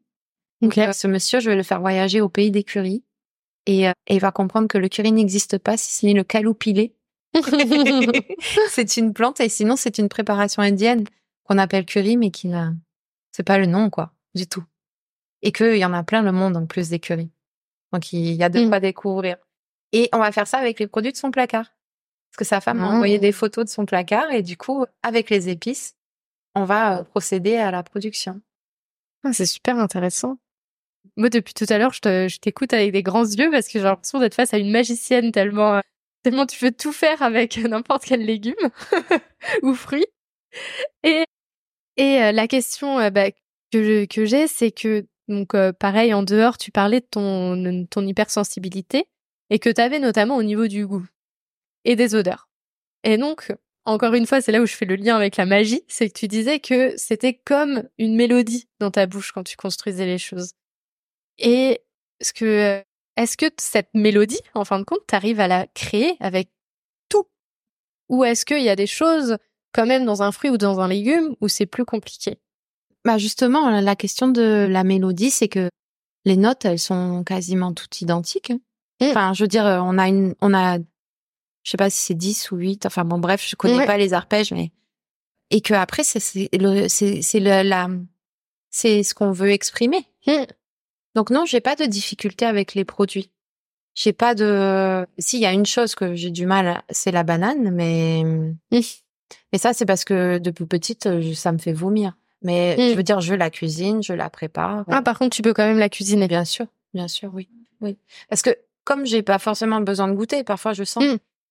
[0.62, 3.04] Donc ce monsieur, je vais le faire voyager au pays des currys.
[3.66, 6.24] Et, euh, et il va comprendre que le curry n'existe pas si ce n'est le
[6.24, 6.96] caloupilé.
[8.70, 11.06] c'est une plante et sinon c'est une préparation indienne
[11.44, 12.74] qu'on appelle curry mais qui n'a
[13.32, 14.64] c'est pas le nom quoi du tout
[15.44, 17.30] et qu'il y en a plein le monde en plus des currys
[17.94, 18.70] donc il y a de Mm.
[18.70, 19.38] quoi découvrir
[19.92, 21.68] et on va faire ça avec les produits de son placard
[22.32, 22.96] parce que sa femme m'a Ah.
[22.96, 25.96] envoyé des photos de son placard et du coup avec les épices
[26.56, 28.42] on va procéder à la production
[29.24, 30.38] Ah, c'est super intéressant.
[31.16, 33.74] Moi, depuis tout à l'heure, je te- je t'écoute avec des grands yeux parce que
[33.80, 35.82] j'ai l'impression d'être face à une magicienne tellement,
[36.24, 38.56] tellement tu peux tout faire avec n'importe quel légume
[39.64, 40.06] ou fruit.
[41.04, 41.24] Et,
[41.98, 43.32] et la question bah,
[43.72, 49.06] que, j'ai, c'est que, donc, pareil, en dehors, tu parlais de ton, ton hypersensibilité
[49.50, 51.06] et que tu avais notamment au niveau du goût
[51.86, 52.50] et des odeurs.
[53.04, 53.54] Et donc,
[53.86, 56.18] encore une fois, c'est là où je fais le lien avec la magie, c'est que
[56.18, 60.54] tu disais que c'était comme une mélodie dans ta bouche quand tu construisais les choses.
[61.38, 61.82] Et
[62.22, 62.84] ce que,
[63.16, 66.50] est-ce que cette mélodie, en fin de compte, t'arrives à la créer avec
[67.10, 67.26] tout?
[68.10, 69.38] Ou est-ce qu'il y a des choses,
[69.74, 72.38] quand même, dans un fruit ou dans un légume, où c'est plus compliqué?
[73.06, 75.70] Bah justement la question de la mélodie c'est que
[76.26, 78.60] les notes elles sont quasiment toutes identiques hein.
[79.00, 79.06] Mm.
[79.12, 80.80] enfin je veux dire on a une on a
[81.64, 83.86] je sais pas si c'est 10 ou 8 enfin bon bref je connais Ouais.
[83.86, 84.72] pas les arpèges mais
[85.52, 86.20] et que après c'est
[87.40, 87.90] la
[88.70, 90.44] c'est ce qu'on veut exprimer Mm.
[91.16, 93.32] donc non j'ai pas de difficulté avec les produits
[93.96, 97.72] j'ai pas de s'il y a une chose que j'ai du mal c'est la banane
[97.72, 98.24] mais
[98.72, 102.90] mais ça c'est parce que depuis petite ça me fait vomir mais Mm.
[102.92, 105.66] je veux dire je la cuisine je la prépare Ah, par contre, tu peux quand
[105.66, 106.28] même la cuisiner.
[106.30, 107.50] Bien sûr, bien sûr, oui.
[107.82, 107.98] Oui.
[108.30, 111.04] Parce que comme j'ai pas forcément besoin de goûter, parfois je sens.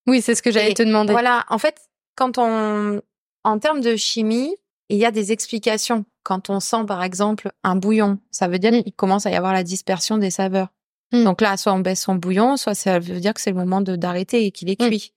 [0.09, 1.12] Oui, c'est ce que j'allais te demander.
[1.12, 1.77] Voilà, en fait,
[2.16, 3.01] quand on
[3.44, 4.55] en termes de chimie,
[4.88, 6.05] il y a des explications.
[6.25, 8.83] Quand on sent par exemple un bouillon, ça veut dire Mm.
[8.83, 10.68] qu'il commence à y avoir la dispersion des saveurs.
[11.12, 11.25] Mm.
[11.25, 13.81] Donc là, soit on baisse son bouillon, soit ça veut dire que c'est le moment
[13.81, 14.88] d'arrêter et qu'il est Mm.
[14.88, 15.12] cuit.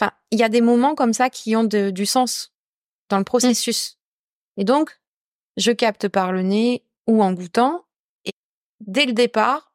[0.00, 2.52] Enfin, il y a des moments comme ça qui ont de- du sens
[3.10, 3.98] dans le processus.
[4.56, 4.98] Et donc,
[5.56, 7.84] je capte par le nez ou en goûtant.
[8.24, 8.30] Et
[8.80, 9.72] dès le départ,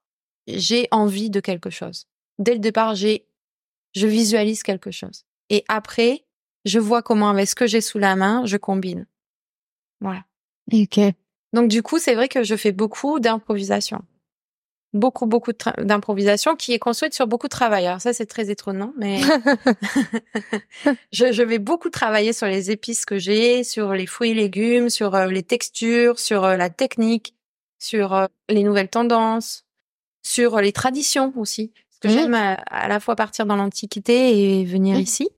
[0.47, 2.07] j'ai envie de quelque chose.
[2.39, 3.27] Dès le départ, j'ai,
[3.95, 5.25] je visualise quelque chose.
[5.49, 6.25] Et après,
[6.65, 9.07] je vois comment, avec ce que j'ai sous la main, je combine.
[10.01, 10.25] Voilà.
[10.71, 10.99] Ok.
[11.53, 14.03] Donc, du coup, c'est vrai que je fais beaucoup d'improvisation.
[14.93, 17.85] Beaucoup, beaucoup d'improvisation qui est construite sur beaucoup de travail.
[17.85, 19.19] Alors ça, c'est très étonnant, mais
[21.11, 24.89] je, je vais beaucoup travailler sur les épices que j'ai, sur les fruits et légumes,
[24.89, 27.35] sur euh, les textures, sur euh, la technique,
[27.77, 29.65] sur euh, les nouvelles tendances,
[30.23, 31.73] sur les traditions aussi.
[32.07, 35.01] Que j'aime à, à la fois partir dans l'Antiquité et venir Mhm.
[35.01, 35.29] ici.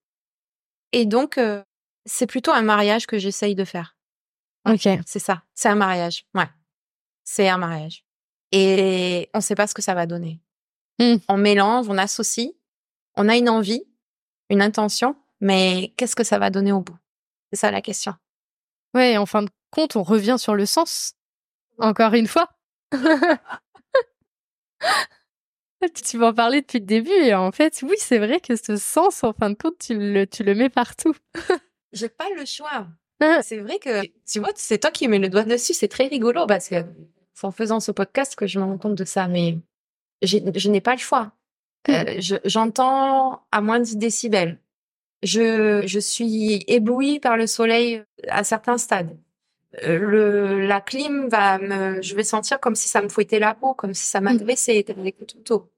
[0.92, 1.62] Et donc, euh,
[2.06, 3.96] c'est plutôt un mariage que j'essaye de faire.
[4.68, 4.88] Ok.
[5.06, 5.44] C'est ça.
[5.54, 6.26] C'est un mariage.
[6.34, 6.48] Ouais.
[7.24, 8.04] C'est un mariage.
[8.52, 10.40] Et on sait pas ce que ça va donner.
[11.00, 11.16] Mm.
[11.28, 12.50] On mélange, on associe,
[13.16, 13.84] on a une envie,
[14.50, 16.98] une intention, mais qu'est-ce que ça va donner au bout?
[17.52, 18.14] C'est ça la question.
[18.94, 21.14] Ouais, en fin de compte, on revient sur le sens.
[21.80, 22.50] Encore une fois.
[26.10, 29.24] tu m'en parlais depuis le début et en fait, oui, c'est vrai que ce sens,
[29.24, 31.14] en fin de compte, tu le, tu le mets partout.
[31.94, 32.88] J'ai pas le choix.
[33.20, 33.42] Ah.
[33.42, 36.46] C'est vrai que, tu vois, c'est toi qui mets le doigt dessus, c'est très rigolo
[36.46, 36.76] parce que
[37.34, 39.58] c'est en faisant ce podcast que je me rends compte de ça, mais
[40.22, 41.32] je n'ai pas le choix.
[41.90, 44.60] Euh, je- J'entends à moins de 10 décibels.
[45.24, 49.18] Je, je suis éblouie par le soleil à certains stades.
[49.84, 53.74] Le, la clim va me, je vais sentir comme si ça me fouettait la peau,
[53.74, 55.72] comme si ça m'agressait avec le couteau.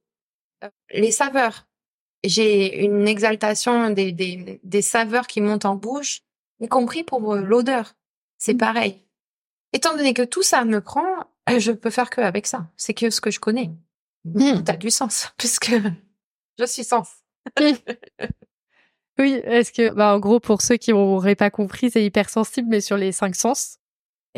[0.63, 1.67] Euh, Les saveurs.
[2.23, 6.21] J'ai une exaltation des, des, des saveurs qui montent en bouche,
[6.59, 7.93] y compris pour euh, l'odeur.
[8.37, 9.05] C'est pareil.
[9.73, 11.05] Étant donné que tout ça me prend,
[11.49, 12.67] euh, je peux faire que avec ça.
[12.77, 13.71] C'est que ce que je connais.
[14.25, 14.63] Mm.
[14.63, 15.73] Tout a du sens, puisque
[16.57, 17.09] je suis sens.
[19.19, 22.79] Oui, est-ce que, bah, en gros, pour ceux qui n'auraient pas compris, c'est hypersensible, mais
[22.79, 23.78] sur les cinq sens.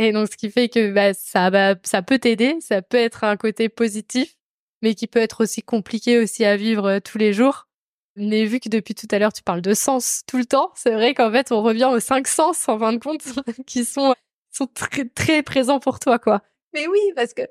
[0.01, 1.51] Et donc, ce qui fait que bah, ça,
[1.83, 4.35] ça peut t'aider, ça peut être un côté positif,
[4.81, 7.67] mais qui peut être aussi compliqué aussi à vivre euh, tous les jours.
[8.15, 10.89] Mais vu que depuis tout à l'heure, tu parles de sens tout le temps, c'est
[10.89, 13.21] vrai qu'en fait, on revient aux cinq sens, en fin de compte,
[13.67, 14.15] qui sont,
[14.51, 16.41] sont très, très présents pour toi, quoi.
[16.73, 17.43] Mais oui, parce que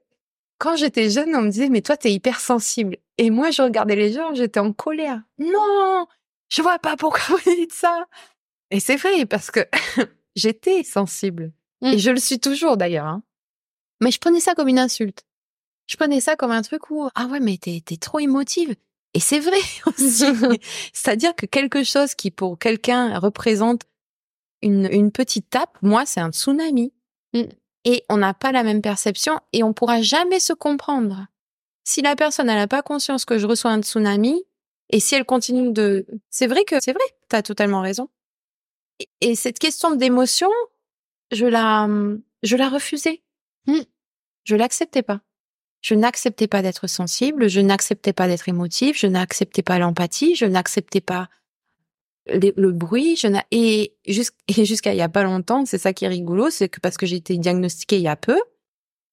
[0.59, 2.97] quand j'étais jeune, on me disait, mais toi, t'es hypersensible.
[3.17, 5.23] Et moi, je regardais les gens, j'étais en colère.
[5.39, 6.09] Non,
[6.49, 8.09] je vois pas pourquoi vous dites ça.
[8.73, 9.61] Et c'est vrai, parce que
[10.35, 11.53] j'étais sensible.
[11.83, 13.07] Et je le suis toujours, d'ailleurs.
[13.07, 13.23] hein.
[14.01, 15.25] Mais je prenais ça comme une insulte.
[15.87, 18.75] Je prenais ça comme un truc où, ah ouais, mais t'es, trop émotive.
[19.15, 20.25] Et c'est vrai aussi.
[20.93, 23.83] C'est-à-dire que quelque chose qui, pour quelqu'un, représente
[24.63, 26.93] une, une petite tape, moi, c'est un tsunami.
[27.35, 27.43] Mm.
[27.85, 31.27] Et on n'a pas la même perception et on pourra jamais se comprendre.
[31.83, 34.45] Si la personne n'a pas conscience que je reçois un tsunami,
[34.91, 36.07] et si elle continue de...
[36.29, 38.09] C'est vrai que c'est vrai, tu as totalement raison.
[38.99, 40.51] Et, et cette question d'émotion,
[41.33, 41.89] je la,
[42.43, 43.23] je la refusais.
[43.67, 43.81] Mm.
[44.45, 45.21] Je l'acceptais pas.
[45.83, 50.45] Je n'acceptais pas d'être sensible, je n'acceptais pas d'être émotive, je n'acceptais pas l'empathie, je
[50.45, 51.29] n'acceptais pas
[52.27, 55.79] le, le bruit, je n'a- et jus- et jusqu'à il y a pas longtemps, c'est
[55.79, 58.39] ça qui est rigolo, c'est que parce que j'ai été diagnostiquée il y a peu,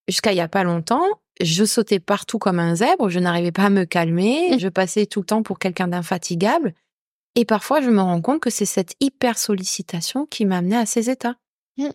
[0.10, 1.06] jusqu'à il y a pas longtemps,
[1.42, 4.60] je sautais partout comme un zèbre, je n'arrivais pas à me calmer, Mm.
[4.60, 6.74] je passais tout le temps pour quelqu'un d'infatigable,
[7.36, 10.86] et parfois je me rends compte que c'est cette hyper sollicitation qui m'a amené à
[10.86, 11.38] ces états.
[11.78, 11.90] Mm.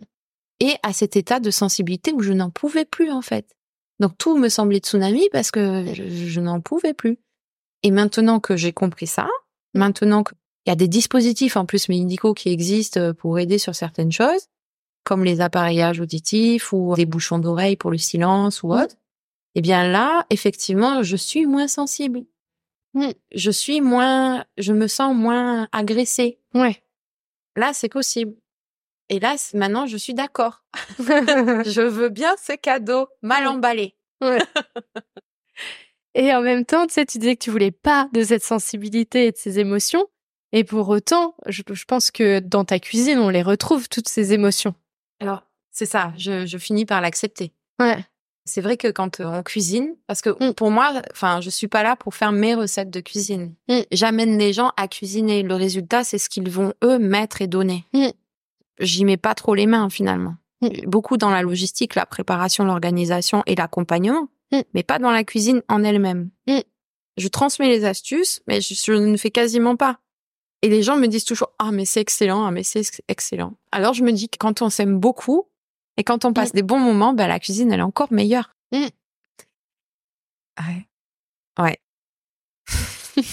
[0.61, 3.57] Et à cet état de sensibilité où je n'en pouvais plus en fait.
[4.01, 7.18] Donc tout me semblait tsunami parce que je, je n'en pouvais plus.
[7.83, 9.29] Et maintenant que j'ai compris ça,
[9.75, 14.12] maintenant qu'il y a des dispositifs en plus médicaux qui existent pour aider sur certaines
[14.12, 14.47] choses,
[15.05, 18.83] comme les appareillages auditifs ou des bouchons d'oreille pour le silence ou Mm.
[18.83, 18.97] autre,
[19.57, 22.23] eh bien là, effectivement, je suis moins sensible.
[22.95, 23.11] Mm.
[23.35, 26.38] Je suis moins, je me sens moins agressée.
[26.55, 26.83] Ouais.
[27.57, 28.35] Là, c'est possible.
[29.09, 30.65] Et là, c- maintenant, je suis d'accord.
[30.99, 33.95] je veux bien ces cadeaux mal emballés.
[36.15, 39.27] Et en même temps, tu sais, tu disais que tu voulais pas de cette sensibilité
[39.27, 40.07] et de ces émotions.
[40.53, 44.35] Et pour autant, je, je pense que dans ta cuisine, on les retrouve, toutes ces
[44.35, 44.75] émotions.
[45.21, 47.55] Alors, c'est ça, je, je finis par l'accepter.
[47.81, 48.05] Ouais.
[48.45, 50.53] C'est vrai que quand euh, on cuisine, parce que Mm.
[50.53, 53.55] pour moi, enfin, je suis pas là pour faire mes recettes de cuisine.
[53.69, 53.79] Mm.
[53.93, 55.43] J'amène les gens à cuisiner.
[55.43, 57.87] Le résultat, c'est ce qu'ils vont eux mettre et donner.
[57.95, 58.09] Mm.
[58.81, 60.37] J'y mets pas trop les mains finalement.
[60.63, 60.87] Mm.
[60.87, 64.61] Beaucoup dans la logistique, la préparation, l'organisation et l'accompagnement, Mm.
[64.75, 66.31] mais pas dans la cuisine en elle-même.
[66.47, 66.59] Mm.
[67.17, 69.99] Je transmets les astuces, mais je, je ne fais quasiment pas.
[70.63, 73.55] Et les gens me disent toujours ah mais c'est excellent, ah mais c'est ex- excellent.
[73.73, 75.49] Alors je me dis que quand on s'aime beaucoup
[75.97, 78.55] et quand on passe des bons moments, ben la cuisine elle est encore meilleure.
[78.73, 78.91] Ouais.
[81.59, 81.79] Ouais.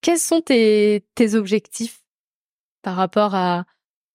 [0.00, 2.02] Quels sont tes, tes objectifs
[2.86, 3.64] par rapport à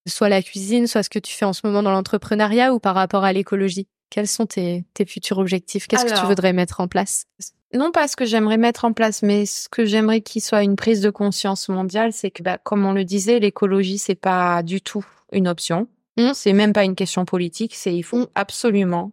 [0.07, 2.95] soit la cuisine, soit ce que tu fais en ce moment dans l'entrepreneuriat ou par
[2.95, 3.89] rapport à l'écologie?
[4.09, 5.87] Quels sont tes, tes futurs objectifs?
[5.87, 7.25] Qu'est-ce que tu voudrais mettre en place?
[7.73, 10.77] Non pas ce que j'aimerais mettre en place, mais ce que j'aimerais qu'il soit une
[10.77, 14.79] prise de conscience mondiale, c'est que, bah, comme on le disait, l'écologie, c'est pas du
[14.81, 15.89] tout une option.
[16.17, 16.31] Mm.
[16.33, 17.75] C'est même pas une question politique.
[17.75, 18.27] C'est il faut Mm.
[18.35, 19.11] absolument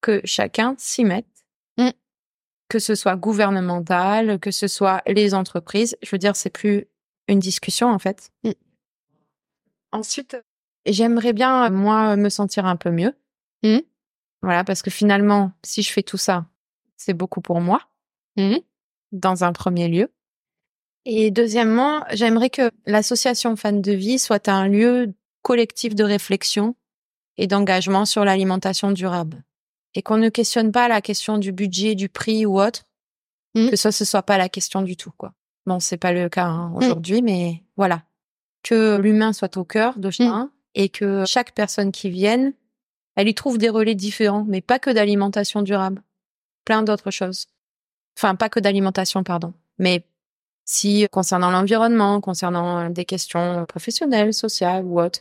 [0.00, 1.26] que chacun s'y mette.
[1.76, 1.90] Mm.
[2.70, 5.94] Que ce soit gouvernemental, que ce soit les entreprises.
[6.02, 6.86] Je veux dire, c'est plus
[7.28, 8.30] une discussion, en fait.
[9.94, 10.36] Ensuite,
[10.86, 13.14] j'aimerais bien, moi, me sentir un peu mieux.
[13.62, 13.78] Mm.
[14.42, 16.46] Voilà, parce que finalement, si je fais tout ça,
[16.96, 17.80] c'est beaucoup pour moi
[18.36, 18.58] Mhm.
[19.12, 20.10] dans un premier lieu.
[21.06, 26.74] Et deuxièmement, j'aimerais que l'association Fan de Vie soit un lieu collectif de réflexion
[27.36, 29.44] et d'engagement sur l'alimentation durable.
[29.94, 32.84] Et qu'on ne questionne pas la question du budget, du prix ou autre,
[33.54, 33.70] Mhm.
[33.70, 35.32] que ça, ce soit pas la question du tout, quoi.
[35.66, 38.02] Bon, c'est pas le cas hein, aujourd'hui, mais voilà.
[38.64, 42.52] Que l'humain soit au cœur de chacun et que chaque personne qui vienne,
[43.14, 46.02] elle y trouve des relais différents, mais pas que d'alimentation durable.
[46.64, 47.46] Plein d'autres choses.
[48.18, 49.52] Enfin, pas que d'alimentation, pardon.
[49.78, 50.04] Mais
[50.64, 55.20] si concernant l'environnement, concernant euh, des questions professionnelles, sociales ou autres,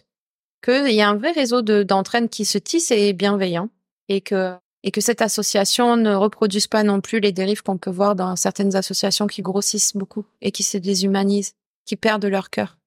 [0.64, 3.70] qu'il y a un vrai réseau de d'entraide qui se tisse et est bienveillant
[4.08, 4.54] et que
[4.84, 8.36] et que cette association ne reproduise pas non plus les dérives qu'on peut voir dans
[8.36, 11.54] certaines associations qui grossissent beaucoup et qui se déshumanisent,
[11.86, 12.78] qui perdent leur cœur.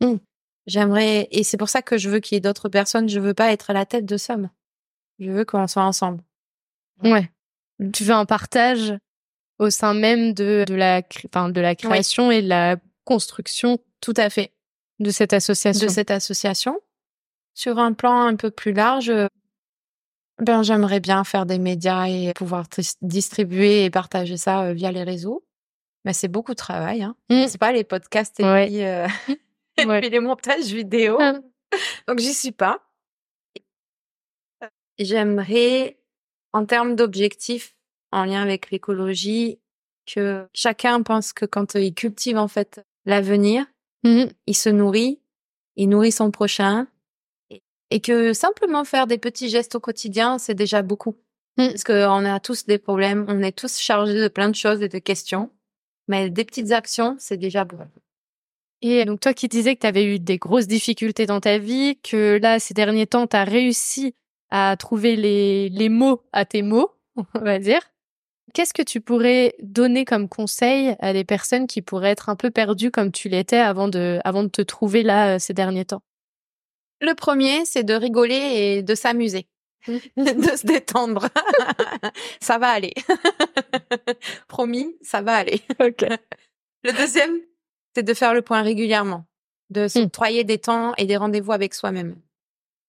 [0.00, 0.16] Mm.
[0.66, 3.08] J'aimerais et c'est pour ça que je veux qu'il y ait d'autres personnes.
[3.08, 4.50] Je veux pas être à la tête de moi.
[5.18, 6.22] Je veux qu'on soit ensemble.
[7.02, 7.30] Ouais.
[7.78, 7.90] Mm.
[7.90, 8.94] Tu veux un partage
[9.58, 14.14] au sein même de, de, la, enfin, de la création et de la construction Tout
[14.16, 14.52] à fait.
[15.00, 15.86] de cette association.
[15.86, 16.80] de cette association.
[17.54, 19.28] Sur un plan un peu plus large, euh,
[20.42, 22.66] ben j'aimerais bien faire des médias et pouvoir
[23.02, 25.44] distribuer et partager ça euh, via les réseaux.
[26.04, 27.02] Mais c'est beaucoup de travail.
[27.02, 27.14] Hein.
[27.30, 27.46] Mm.
[27.46, 28.66] C'est pas les podcasts et, Ouais.
[28.66, 29.06] puis, euh,
[29.78, 30.00] et Ouais.
[30.00, 31.16] puis les montages vidéo.
[31.20, 31.34] Ah.
[32.08, 32.80] Donc j'y suis pas.
[34.98, 35.98] J'aimerais,
[36.52, 37.74] en termes d'objectifs
[38.12, 39.58] en lien avec l'écologie,
[40.06, 43.66] que chacun pense que quand il cultive en fait l'avenir,
[44.04, 44.30] Mhm.
[44.46, 45.20] il se nourrit,
[45.76, 46.86] il nourrit son prochain,
[47.90, 51.16] et, que simplement faire des petits gestes au quotidien, c'est déjà beaucoup.
[51.56, 51.68] Mm.
[51.68, 54.88] Parce qu'on a tous des problèmes, on est tous chargés de plein de choses et
[54.88, 55.50] de questions,
[56.08, 57.88] mais des petites actions, c'est déjà beaucoup.
[58.86, 61.98] Et donc toi qui disais que tu avais eu des grosses difficultés dans ta vie,
[62.02, 64.14] que là, ces derniers temps, tu as réussi
[64.50, 67.80] à trouver les, les mots à tes mots, on va dire.
[68.52, 72.50] Qu'est-ce que tu pourrais donner comme conseil à des personnes qui pourraient être un peu
[72.50, 76.02] perdues comme tu l'étais avant de, avant de te trouver là euh, ces derniers temps?
[77.00, 79.46] Le premier, c'est de rigoler et de s'amuser,
[79.88, 81.30] de se détendre.
[82.38, 82.92] ça va aller.
[84.46, 85.62] Promis, ça va aller.
[85.80, 86.04] Ok.
[86.82, 87.40] Le deuxième,
[87.94, 89.24] c'est de faire le point régulièrement,
[89.70, 92.16] de s'octroyer des temps et des rendez-vous avec soi-même.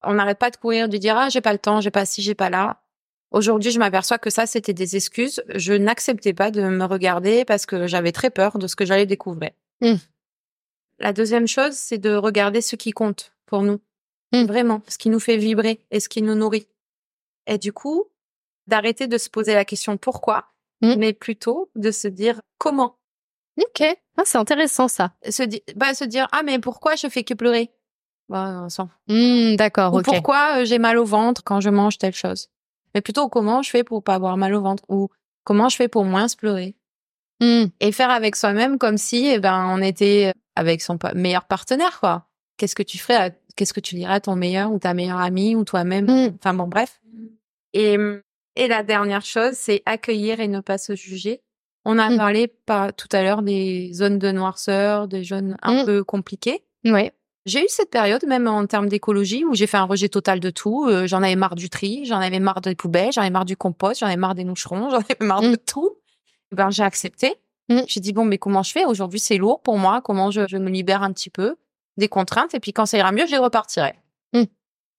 [0.03, 2.21] On n'arrête pas de courir, de dire ah j'ai pas le temps, j'ai pas ci,
[2.21, 2.81] j'ai pas là.
[3.31, 5.43] Aujourd'hui, je m'aperçois que ça, c'était des excuses.
[5.53, 9.05] Je n'acceptais pas de me regarder parce que j'avais très peur de ce que j'allais
[9.05, 9.51] découvrir.
[9.81, 9.95] Mm.
[10.99, 13.81] La deuxième chose, c'est de regarder ce qui compte pour nous.
[14.31, 14.45] Mm.
[14.45, 16.67] Vraiment, ce qui nous fait vibrer et ce qui nous nourrit.
[17.47, 18.05] Et du coup,
[18.67, 20.51] d'arrêter de se poser la question pourquoi,
[20.81, 22.97] mais plutôt de se dire comment.
[23.57, 23.83] Ok.
[24.17, 25.13] Ah, c'est intéressant ça.
[25.29, 27.71] Se, di- bah, se dire ah mais pourquoi je fais que pleurer?
[28.27, 28.67] Bah.
[29.07, 32.49] Hmm, D'accord, Ou pourquoi euh, j'ai mal au ventre quand je mange telle chose?
[32.93, 34.83] Mais plutôt comment je fais pour pas avoir mal au ventre?
[34.89, 35.09] Ou
[35.43, 36.75] comment je fais pour moins se pleurer?
[37.41, 37.65] Hmm.
[37.81, 42.27] Et faire avec soi-même comme si eh ben on était avec son meilleur partenaire quoi.
[42.57, 45.19] Qu'est-ce que tu ferais à- qu'est-ce que tu dirais à ton meilleur ou ta meilleure
[45.19, 46.05] amie ou toi-même?
[46.09, 46.35] Hmm.
[46.39, 47.01] Enfin bon bref.
[47.73, 47.97] Et
[48.55, 51.41] et la dernière chose c'est accueillir et ne pas se juger.
[51.85, 52.17] On a Mm.
[52.17, 55.85] parlé par, tout à l'heure des zones de noirceur, des zones un Mm.
[55.85, 56.63] peu compliquées.
[56.83, 57.13] Ouais.
[57.45, 60.49] J'ai eu cette période, même en termes d'écologie, où j'ai fait un rejet total de
[60.49, 60.87] tout.
[60.87, 63.55] Euh, j'en avais marre du tri, j'en avais marre des poubelles, j'en avais marre du
[63.55, 65.57] compost, j'en avais marre des moucherons, j'en avais marre de Mm.
[65.57, 65.91] tout.
[66.51, 67.35] Eh Ben, j'ai accepté.
[67.69, 67.81] Mm.
[67.87, 68.85] J'ai dit, bon, mais comment je fais?
[68.85, 70.01] Aujourd'hui, c'est lourd pour moi.
[70.01, 71.55] Comment je, je me libère un petit peu
[71.97, 72.53] des contraintes?
[72.55, 73.93] Et puis, quand ça ira mieux, je repartirai.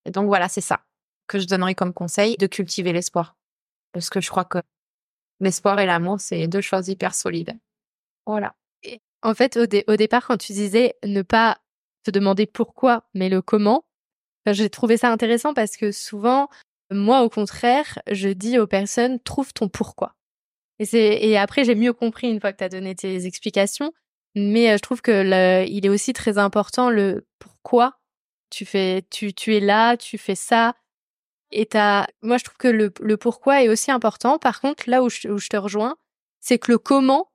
[0.04, 0.80] Et donc, voilà, c'est ça
[1.26, 3.34] que je donnerais comme conseil, de cultiver l'espoir.
[3.92, 4.58] Parce que je crois que
[5.40, 7.56] l'espoir et l'amour, c'est deux choses hyper solides.
[8.26, 8.54] Voilà.
[9.22, 11.58] En fait, au, dé- au départ, quand tu disais ne pas
[12.04, 13.84] te demander pourquoi, mais le comment,
[14.46, 16.48] j'ai trouvé ça intéressant parce que souvent,
[16.90, 20.14] moi, au contraire, je dis aux personnes trouve ton pourquoi.
[20.78, 23.92] Et, et après, j'ai mieux compris une fois que tu as donné tes explications.
[24.34, 27.98] Mais euh, je trouve que il est aussi très important le pourquoi
[28.50, 30.74] tu fais, tu, tu es là, tu fais ça.
[31.50, 34.38] Et t'as, moi, je trouve que le, le pourquoi est aussi important.
[34.38, 35.96] Par contre, là où je, où je te rejoins,
[36.40, 37.30] c'est que le comment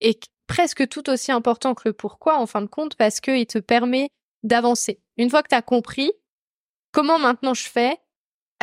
[0.00, 3.58] est presque tout aussi important que le pourquoi en fin de compte parce qu'il te
[3.58, 4.10] permet
[4.42, 5.00] d'avancer.
[5.16, 6.12] Une fois que tu as compris
[6.92, 7.98] comment maintenant je fais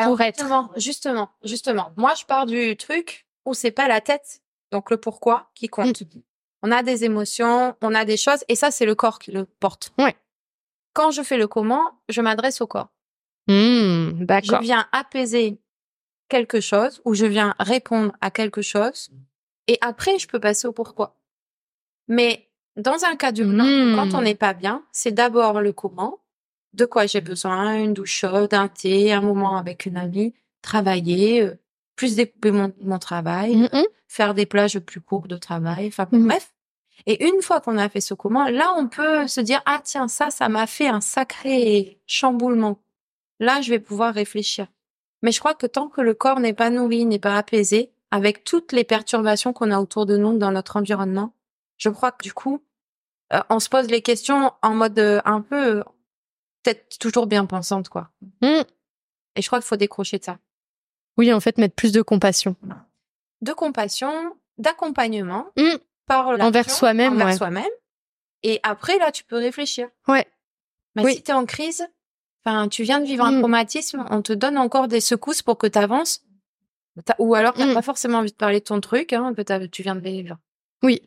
[0.02, 0.40] pour être.
[0.40, 1.92] Justement, justement, justement.
[1.98, 4.42] Moi, je pars du truc où c'est pas la tête,
[4.72, 6.02] donc le pourquoi qui compte.
[6.02, 6.22] Mm.
[6.64, 9.46] On a des émotions, on a des choses, et ça, c'est le corps qui le
[9.46, 9.92] porte.
[10.00, 10.16] Ouais.
[10.94, 12.90] Quand je fais le comment, je m'adresse au corps.
[13.48, 15.60] Hmm, Je viens apaiser
[16.30, 19.10] quelque chose ou je viens répondre à quelque chose,
[19.68, 21.18] et après, je peux passer au pourquoi.
[22.08, 23.96] Mais dans un cas d'urgence, Mm.
[23.96, 26.20] quand on n'est pas bien, c'est d'abord le comment,
[26.74, 31.42] de quoi j'ai besoin, une douche chaude, un thé, un moment avec une amie, travailler,
[31.42, 31.56] euh,
[31.96, 33.84] plus découper mon, mon travail, Mm, mm.
[34.08, 36.28] faire des plages plus courtes de travail, enfin Mhm.
[36.28, 36.54] bref.
[37.06, 40.08] Et une fois qu'on a fait ce comment, là, on peut se dire, ah tiens,
[40.08, 42.80] ça, ça m'a fait un sacré chamboulement.
[43.40, 44.68] Là, je vais pouvoir réfléchir.
[45.22, 48.44] Mais je crois que tant que le corps n'est pas nourri, n'est pas apaisé, avec
[48.44, 51.34] toutes les perturbations qu'on a autour de nous dans notre environnement,
[51.78, 52.64] je crois que du coup,
[53.34, 55.84] euh, on se pose les questions en mode euh, un peu euh,
[56.62, 58.10] peut-être toujours bien pensante, quoi.
[58.42, 58.62] Mm.
[59.36, 60.38] Et je crois qu'il faut décrocher de ça.
[61.18, 62.56] Oui, en fait, mettre plus de compassion.
[63.42, 65.78] De compassion, d'accompagnement Mm.
[66.06, 67.38] par Envers soi-même, envers ouais.
[67.38, 67.66] soi-même.
[68.44, 69.90] Et après, là, tu peux réfléchir.
[70.08, 70.28] Ouais.
[70.96, 71.16] Mais Oui.
[71.16, 71.88] si tu es en crise,
[72.46, 73.40] enfin, tu viens de vivre un Mm.
[73.40, 76.24] traumatisme, on te donne encore des secousses pour que tu avances.
[77.20, 77.74] Ou alors, tu Mm.
[77.74, 80.38] pas forcément envie de parler de ton truc, hein, que t'as- tu viens de vivre.
[80.84, 81.02] Oui.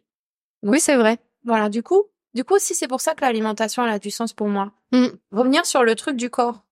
[0.62, 1.18] Oui, c'est vrai.
[1.44, 4.32] Voilà, du coup, du coup, si c'est pour ça que l'alimentation, elle a du sens
[4.32, 4.72] pour moi.
[4.92, 5.06] Mm.
[5.32, 6.62] Revenir sur le truc du corps.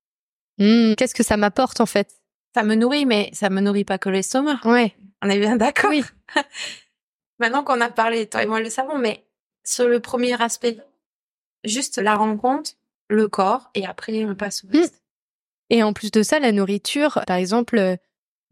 [0.58, 2.08] Qu'est-ce que ça m'apporte en fait?
[2.54, 4.60] Ça me nourrit, mais ça me nourrit pas que l'estomac.
[4.64, 4.94] Ouais.
[5.22, 5.90] On est bien d'accord?
[5.90, 6.04] Oui.
[7.40, 9.24] Maintenant qu'on a parlé, toi et moi le savons, mais
[9.64, 10.78] sur le premier aspect,
[11.64, 12.72] juste la rencontre,
[13.08, 14.80] le corps, et après on passe au Mm.
[14.80, 15.02] reste.
[15.70, 17.96] Et en plus de ça, la nourriture, par exemple, euh,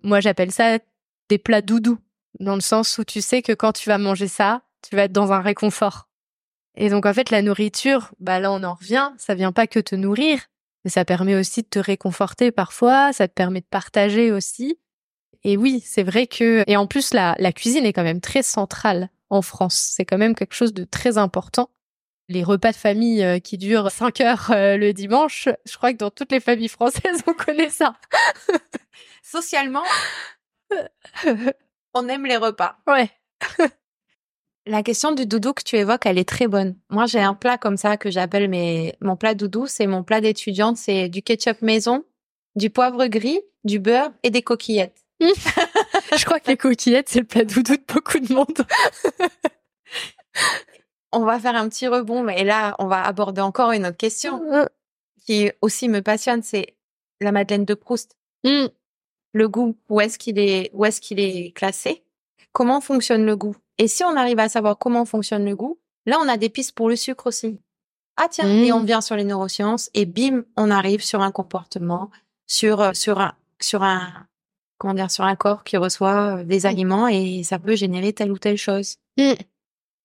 [0.03, 0.79] moi j'appelle ça
[1.29, 1.99] des plats doudous,
[2.41, 5.13] dans le sens où tu sais que quand tu vas manger ça, tu vas être
[5.13, 6.09] dans un réconfort.
[6.75, 9.79] Et donc en fait, la nourriture, bah là on en revient, ça vient pas que
[9.79, 10.41] te nourrir,
[10.85, 14.79] mais ça permet aussi de te réconforter parfois, ça te permet de partager aussi.
[15.45, 19.11] Et oui, c'est vrai que et en plus la cuisine est quand même très centrale
[19.29, 21.71] en France, c'est quand même quelque chose de très important.
[22.33, 25.99] Les repas de famille euh, qui durent 5 heures euh, le dimanche, je crois que
[25.99, 27.95] dans toutes les familles françaises, on connaît ça.
[29.23, 29.83] Socialement,
[31.93, 32.79] on aime les repas.
[32.87, 33.11] Ouais.
[34.65, 36.75] La question du doudou que tu évoques, elle est très bonne.
[36.89, 38.95] Moi, j'ai un plat comme ça que j'appelle mes...
[39.03, 39.67] mon plat doudou.
[39.67, 40.79] C'est mon plat d'étudiante.
[40.79, 42.03] C'est du ketchup maison,
[42.57, 45.05] du poivre gris, du beurre et des coquillettes.
[45.21, 48.65] Je crois que les coquillettes, c'est le plat doudou de beaucoup de monde.
[51.13, 54.43] on va faire un petit rebond, mais là, on va aborder encore une autre question
[55.25, 56.75] qui aussi me passionne, c'est
[57.21, 58.17] la Madeleine de Proust.
[58.45, 58.67] Mm.
[59.35, 62.03] Le goût, où est-ce qu'il est, où est-ce qu'il est classé?
[62.53, 63.57] Comment fonctionne le goût?
[63.79, 66.73] Et si on arrive à savoir comment fonctionne le goût, là, on a des pistes
[66.73, 67.59] pour le sucre aussi.
[68.17, 72.11] Ah tiens, et on vient sur les neurosciences et bim, on arrive sur un comportement,
[72.47, 74.27] sur euh, sur un sur un
[74.77, 78.33] comment dire, sur un corps qui reçoit euh, des aliments et ça peut générer telle
[78.33, 78.97] ou telle chose.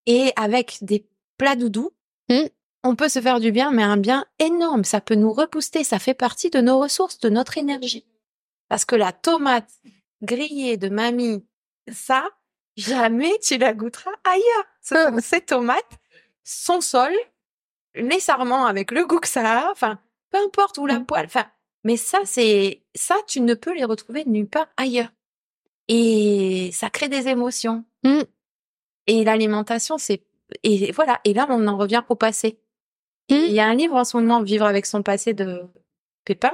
[0.07, 1.05] Et avec des
[1.37, 1.91] plats doudous,
[2.29, 2.47] Mm.
[2.83, 4.83] on peut se faire du bien, mais un bien énorme.
[4.83, 5.83] Ça peut nous rebooster.
[5.83, 8.05] Ça fait partie de nos ressources, de notre énergie.
[8.69, 9.69] Parce que la tomate
[10.23, 11.45] grillée de mamie,
[11.91, 12.27] ça,
[12.75, 14.65] jamais tu la goûteras ailleurs.
[14.81, 15.99] Ce- Ces tomates,
[16.43, 17.13] son sol,
[17.95, 19.99] les sarments avec le goût que ça a, enfin,
[20.31, 21.05] peu importe où la Mm.
[21.05, 21.45] poêle, enfin,
[21.83, 25.11] mais ça, c'est, ça, tu ne peux les retrouver nulle part ailleurs.
[25.87, 27.85] Et ça crée des émotions.
[28.03, 28.21] Mm.
[29.07, 30.23] Et l'alimentation, c'est,
[30.63, 31.19] et voilà.
[31.23, 32.59] Et là, on en revient au passé.
[33.29, 35.63] Il y a un livre en ce moment, Vivre avec son passé de
[36.23, 36.53] Pépin,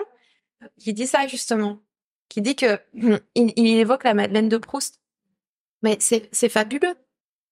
[0.79, 1.79] qui dit ça justement,
[2.29, 2.79] qui dit que
[3.35, 5.01] il, il évoque la Madeleine de Proust.
[5.83, 6.95] Mais c'est fabuleux.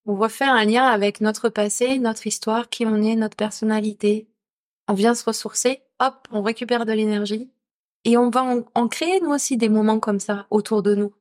[0.06, 4.28] On refait un lien avec notre passé, notre histoire, qui on est, notre personnalité.
[4.88, 7.50] On vient se ressourcer, hop, on récupère de l'énergie
[8.04, 11.14] et on va en, en créer nous aussi des moments comme ça autour de nous.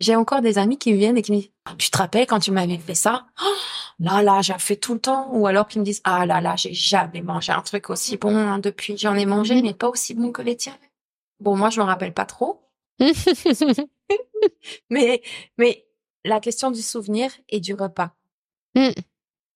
[0.00, 2.38] J'ai encore des amis qui me viennent et qui me disent Tu te rappelles quand
[2.38, 3.26] tu m'avais fait ça?
[3.42, 3.54] Oh,
[4.00, 5.28] Là, là, j'en fais tout le temps.
[5.32, 8.36] Ou alors qui me disent Ah là là, j'ai jamais mangé un truc aussi bon
[8.36, 8.96] hein, depuis.
[8.96, 10.78] J'en ai mangé, mais pas aussi bon que les tiens.
[11.40, 12.62] Bon, moi, je me rappelle pas trop.
[14.90, 15.22] Mais,
[15.58, 15.86] mais
[16.24, 18.14] la question du souvenir et du repas.
[18.74, 18.90] Mm.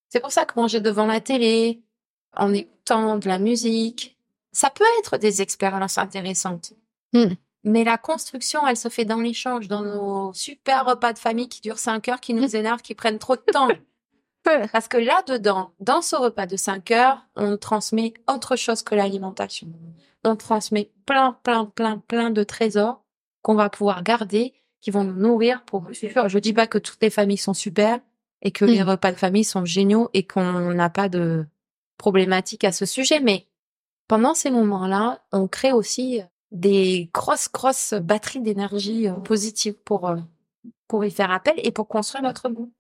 [0.09, 1.83] C'est pour ça que manger devant la télé,
[2.37, 4.19] en écoutant de la musique,
[4.53, 6.75] ça peut être des expériences intéressantes.
[7.13, 7.35] Mm.
[7.65, 11.61] Mais la construction, elle se fait dans l'échange, dans nos super repas de famille qui
[11.61, 13.69] durent cinq heures, qui nous énervent, qui prennent trop de temps.
[14.73, 19.69] Parce que là-dedans, dans ce repas de 5 heures, on transmet autre chose que l'alimentation.
[20.25, 23.05] On transmet plein, plein, plein, plein de trésors
[23.43, 26.29] qu'on va pouvoir garder, qui vont nous nourrir pour le futur.
[26.29, 28.01] Je dis pas que toutes les familles sont super
[28.41, 31.47] et que les repas de famille sont géniaux et qu'on n'a pas de
[31.97, 33.47] problématique à ce sujet, mais
[34.09, 36.21] pendant ces moments-là, on crée aussi
[36.53, 40.17] des grosses, grosses batteries d'énergie euh, positive pour, euh,
[40.87, 42.73] pour y faire appel et pour construire notre goût.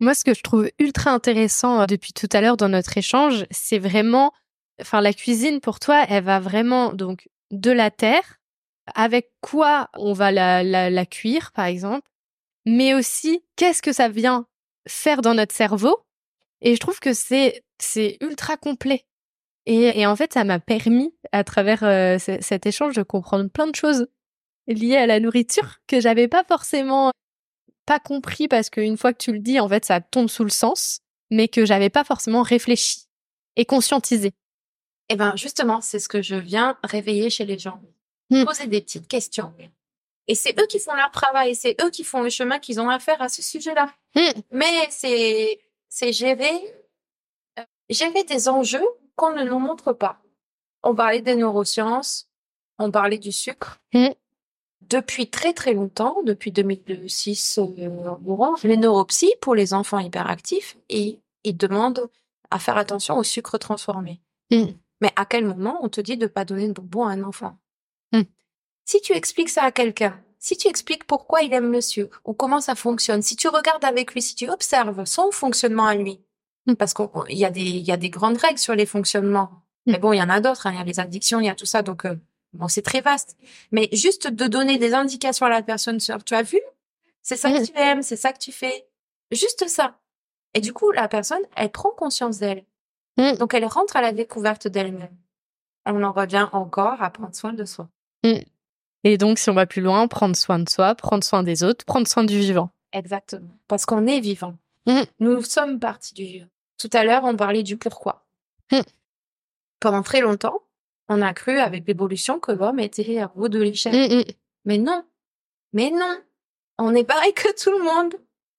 [0.00, 3.46] Moi, ce que je trouve ultra intéressant euh, depuis tout à l'heure dans notre échange,
[3.50, 4.32] c'est vraiment,
[4.80, 8.40] enfin, la cuisine pour toi, elle va vraiment donc de la terre,
[8.94, 12.08] avec quoi on va la, la, la cuire, par exemple,
[12.64, 14.46] mais aussi qu'est-ce que ça vient
[14.88, 15.98] faire dans notre cerveau.
[16.62, 17.62] Et je trouve que c'est
[18.20, 19.04] ultra complet.
[19.66, 23.50] Et, et en fait, ça m'a permis, à travers euh, ce- cet échange, de comprendre
[23.50, 24.06] plein de choses
[24.68, 27.10] liées à la nourriture que j'avais pas forcément
[27.84, 30.50] pas compris parce qu'une fois que tu le dis, en fait, ça tombe sous le
[30.50, 31.00] sens,
[31.30, 33.02] mais que j'avais pas forcément réfléchi
[33.56, 34.32] et conscientisé.
[35.08, 37.80] Eh ben, justement, c'est ce que je viens réveiller chez les gens.
[38.30, 38.44] Mm.
[38.44, 39.54] Poser des petites questions.
[40.26, 42.90] Et c'est eux qui font leur travail, c'est eux qui font le chemin qu'ils ont
[42.90, 43.86] à faire à ce sujet-là.
[44.16, 44.40] Mm.
[44.50, 46.74] Mais c'est, c'est gérer,
[47.60, 48.84] euh, gérer des enjeux
[49.16, 50.20] qu'on ne nous montre pas.
[50.82, 52.28] On parlait des neurosciences,
[52.78, 53.78] on parlait du sucre.
[53.92, 54.08] Mm.
[54.82, 61.56] Depuis très très longtemps, depuis 2006 euh, les neuropsies pour les enfants hyperactifs, et ils
[61.56, 62.08] demandent
[62.50, 64.20] à faire attention au sucre transformé.
[64.50, 64.66] Mm.
[65.00, 67.58] Mais à quel moment on te dit de pas donner de bonbons à un enfant?
[68.12, 68.22] Mm.
[68.84, 72.32] Si tu expliques ça à quelqu'un, si tu expliques pourquoi il aime le sucre ou
[72.32, 76.20] comment ça fonctionne, si tu regardes avec lui, si tu observes son fonctionnement à lui.
[76.74, 77.08] Parce qu'il
[77.38, 79.50] y a des il y a des grandes règles sur les fonctionnements.
[79.86, 79.92] Mm.
[79.92, 80.66] Mais bon, il y en a d'autres.
[80.66, 80.72] hein.
[80.72, 81.82] Il y a les addictions, il y a tout ça.
[81.82, 82.16] Donc euh,
[82.52, 83.36] bon, c'est très vaste.
[83.72, 86.60] Mais juste de donner des indications à la personne sur, tu as vu,
[87.22, 87.66] c'est ça que Mm.
[87.66, 88.86] tu aimes, c'est ça que tu fais,
[89.30, 89.98] juste ça.
[90.54, 92.64] Et du coup, la personne, elle prend conscience d'elle.
[93.18, 93.34] Mm.
[93.38, 95.16] Donc elle rentre à la découverte d'elle-même.
[95.86, 97.88] On en revient encore à prendre soin de soi.
[99.04, 101.84] Et donc, si on va plus loin, prendre soin de soi, prendre soin des autres,
[101.84, 102.70] prendre soin du vivant.
[102.92, 103.50] Exactement.
[103.68, 104.56] Parce qu'on est vivant.
[105.20, 106.48] Nous sommes partie du vivant.
[106.78, 108.26] Tout à l'heure, on parlait du pourquoi.
[108.72, 108.80] Mm.
[109.80, 110.62] Pendant très longtemps,
[111.08, 113.94] on a cru avec l'évolution que l'homme était à bout de l'échelle.
[113.94, 114.24] Mm, mm.
[114.64, 115.04] Mais non.
[115.72, 116.18] Mais non.
[116.78, 118.14] On est pareil que tout le monde.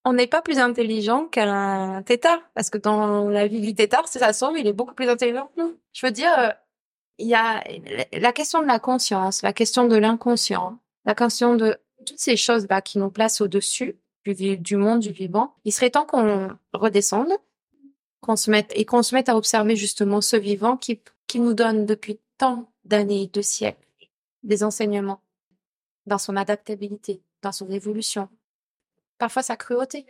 [0.05, 2.39] On n'est pas plus intelligent qu'un tétard.
[2.53, 5.51] Parce que dans la vie du tétard, si ça trouve, il est beaucoup plus intelligent
[5.55, 5.78] que nous.
[5.93, 6.49] Je veux dire, euh,
[7.18, 7.63] il y a
[8.13, 12.82] la question de la conscience, la question de l'inconscient, la question de toutes ces choses-là
[12.82, 13.99] qui nous placent au-dessus
[14.34, 15.55] du monde du vivant.
[15.63, 17.32] Il serait temps qu'on redescende,
[18.22, 21.53] qu'on se mette, et qu'on se mette à observer justement ce vivant qui, qui nous
[21.53, 23.88] donne depuis tant d'années, de siècles,
[24.43, 25.22] des enseignements
[26.05, 28.30] dans son adaptabilité, dans son évolution.
[29.18, 30.05] Parfois sa cruauté,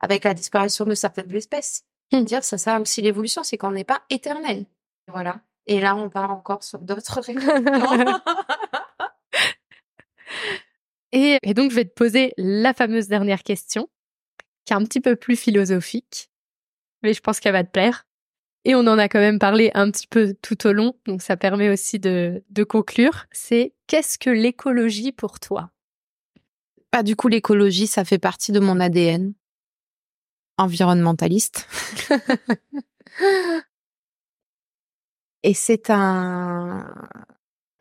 [0.00, 1.84] avec la disparition de certaines espèces.
[2.12, 2.24] Mmh.
[2.24, 4.66] Dire ça, ça aussi l'évolution, c'est qu'on n'est pas éternel.
[5.06, 5.40] Voilà.
[5.66, 7.20] Et là, on part encore sur d'autres
[11.12, 13.88] et, et donc, je vais te poser la fameuse dernière question,
[14.64, 16.29] qui est un petit peu plus philosophique,
[17.02, 18.06] mais je pense qu'elle va te plaire.
[18.64, 21.36] Et on en a quand même parlé un petit peu tout au long, donc ça
[21.36, 23.26] permet aussi de, de conclure.
[23.32, 25.70] C'est qu'est-ce que l'écologie pour toi?
[26.92, 29.32] Bah, Du coup, l'écologie, ça fait partie de mon ADN
[30.58, 31.66] environnementaliste.
[35.42, 36.86] Et c'est un...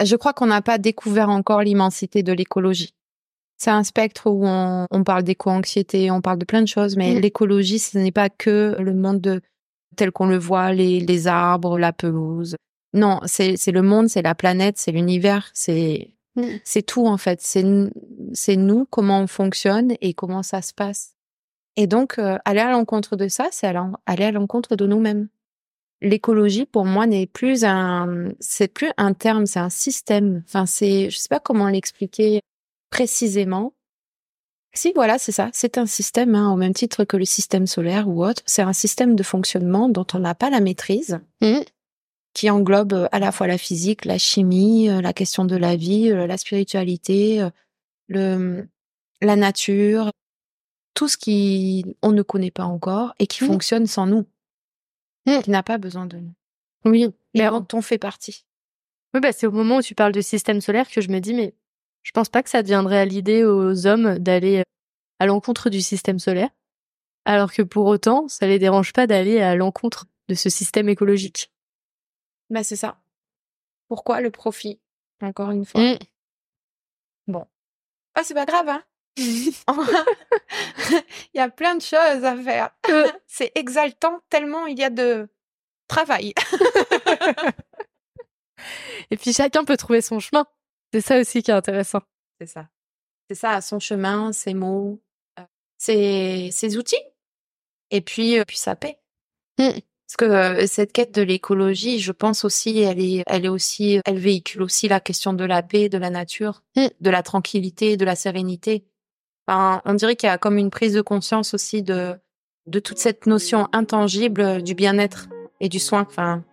[0.01, 2.95] Je crois qu'on n'a pas découvert encore l'immensité de l'écologie.
[3.59, 7.15] C'est un spectre où on, on parle d'éco-anxiété, on parle de plein de choses, mais
[7.15, 7.19] mmh.
[7.19, 9.41] l'écologie, ce n'est pas que le monde de,
[9.97, 12.55] tel qu'on le voit, les, les arbres, la pelouse.
[12.93, 16.43] Non, c'est le monde, c'est la planète, c'est l'univers, c'est mmh.
[16.63, 17.41] c'est tout en fait.
[17.41, 17.63] C'est
[18.33, 21.15] c'est nous, comment on fonctionne et comment ça se passe.
[21.75, 25.27] Et donc, euh, aller à l'encontre de ça, c'est aller à l'encontre de nous-mêmes.
[26.01, 30.43] L'écologie, pour moi, n'est plus un, c'est plus un terme, c'est un système.
[30.47, 32.41] Enfin, c'est, je sais pas comment l'expliquer
[32.89, 33.73] précisément.
[34.73, 35.49] Si, voilà, c'est ça.
[35.51, 38.43] C'est un système, hein, au même titre que le système solaire ou autre.
[38.45, 41.61] C'est un système de fonctionnement dont on n'a pas la maîtrise, mmh.
[42.33, 45.75] qui englobe euh, à la fois la physique, la chimie, euh, la question de la
[45.75, 47.47] vie, euh, la spiritualité,
[48.07, 48.67] le,
[49.21, 50.11] la nature,
[50.93, 53.47] tout ce qui on ne connaît pas encore et qui mmh.
[53.47, 54.25] fonctionne sans nous,
[55.25, 55.39] mmh.
[55.41, 56.33] qui n'a pas besoin de nous.
[56.85, 58.45] Oui, mais dont on fait partie.
[59.13, 61.33] Oui, bah c'est au moment où tu parles de système solaire que je me dis,
[61.33, 61.55] mais
[62.03, 64.63] je pense pas que ça deviendrait à l'idée aux hommes d'aller
[65.19, 66.49] à l'encontre du système solaire,
[67.25, 71.51] alors que pour autant, ça les dérange pas d'aller à l'encontre de ce système écologique.
[72.49, 72.99] Bah c'est ça.
[73.87, 74.79] Pourquoi le profit
[75.21, 75.81] Encore une fois?
[75.81, 75.97] Mmh.
[77.27, 77.45] Bon.
[78.15, 78.83] Ah c'est pas grave hein.
[79.17, 79.53] Il
[81.33, 82.69] y a plein de choses à faire.
[82.89, 83.07] Euh.
[83.27, 85.27] c'est exaltant tellement il y a de
[85.87, 86.33] travail.
[89.11, 90.45] Et puis chacun peut trouver son chemin.
[90.93, 92.01] C'est ça aussi qui est intéressant.
[92.39, 92.67] C'est ça.
[93.29, 94.99] C'est ça, son chemin, ses mots,
[95.77, 97.03] ses, ses outils.
[97.91, 98.99] Et puis, puis sa paix.
[99.59, 99.79] Mmh.
[100.07, 103.99] Parce que euh, cette quête de l'écologie, je pense aussi, elle est, elle est aussi,
[104.05, 106.87] elle véhicule aussi la question de la paix, de la nature, mmh.
[106.99, 108.85] de la tranquillité, de la sérénité.
[109.47, 112.15] Enfin, on dirait qu'il y a comme une prise de conscience aussi de,
[112.65, 115.27] de toute cette notion intangible du bien-être
[115.59, 116.01] et du soin.
[116.01, 116.43] Enfin,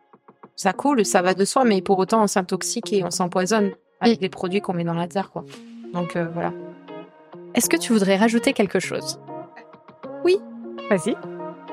[0.55, 4.21] ça coule, ça va de soi, mais pour autant, on s'intoxique et on s'empoisonne avec
[4.21, 5.45] des produits qu'on met dans la terre, quoi.
[5.93, 6.53] Donc euh, voilà.
[7.55, 9.19] Est-ce que tu voudrais rajouter quelque chose?
[10.25, 10.37] Oui.
[10.91, 11.17] Vas-y.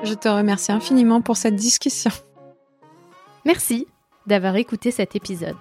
[0.02, 2.10] Je te remercie infiniment pour cette discussion.
[3.44, 3.86] Merci
[4.26, 5.56] d'avoir écouté cet épisode.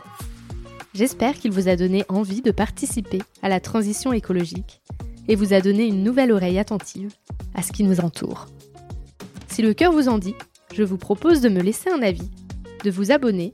[0.93, 4.81] J'espère qu'il vous a donné envie de participer à la transition écologique
[5.27, 7.13] et vous a donné une nouvelle oreille attentive
[7.55, 8.47] à ce qui nous entoure.
[9.47, 10.35] Si le cœur vous en dit,
[10.73, 12.29] je vous propose de me laisser un avis,
[12.83, 13.53] de vous abonner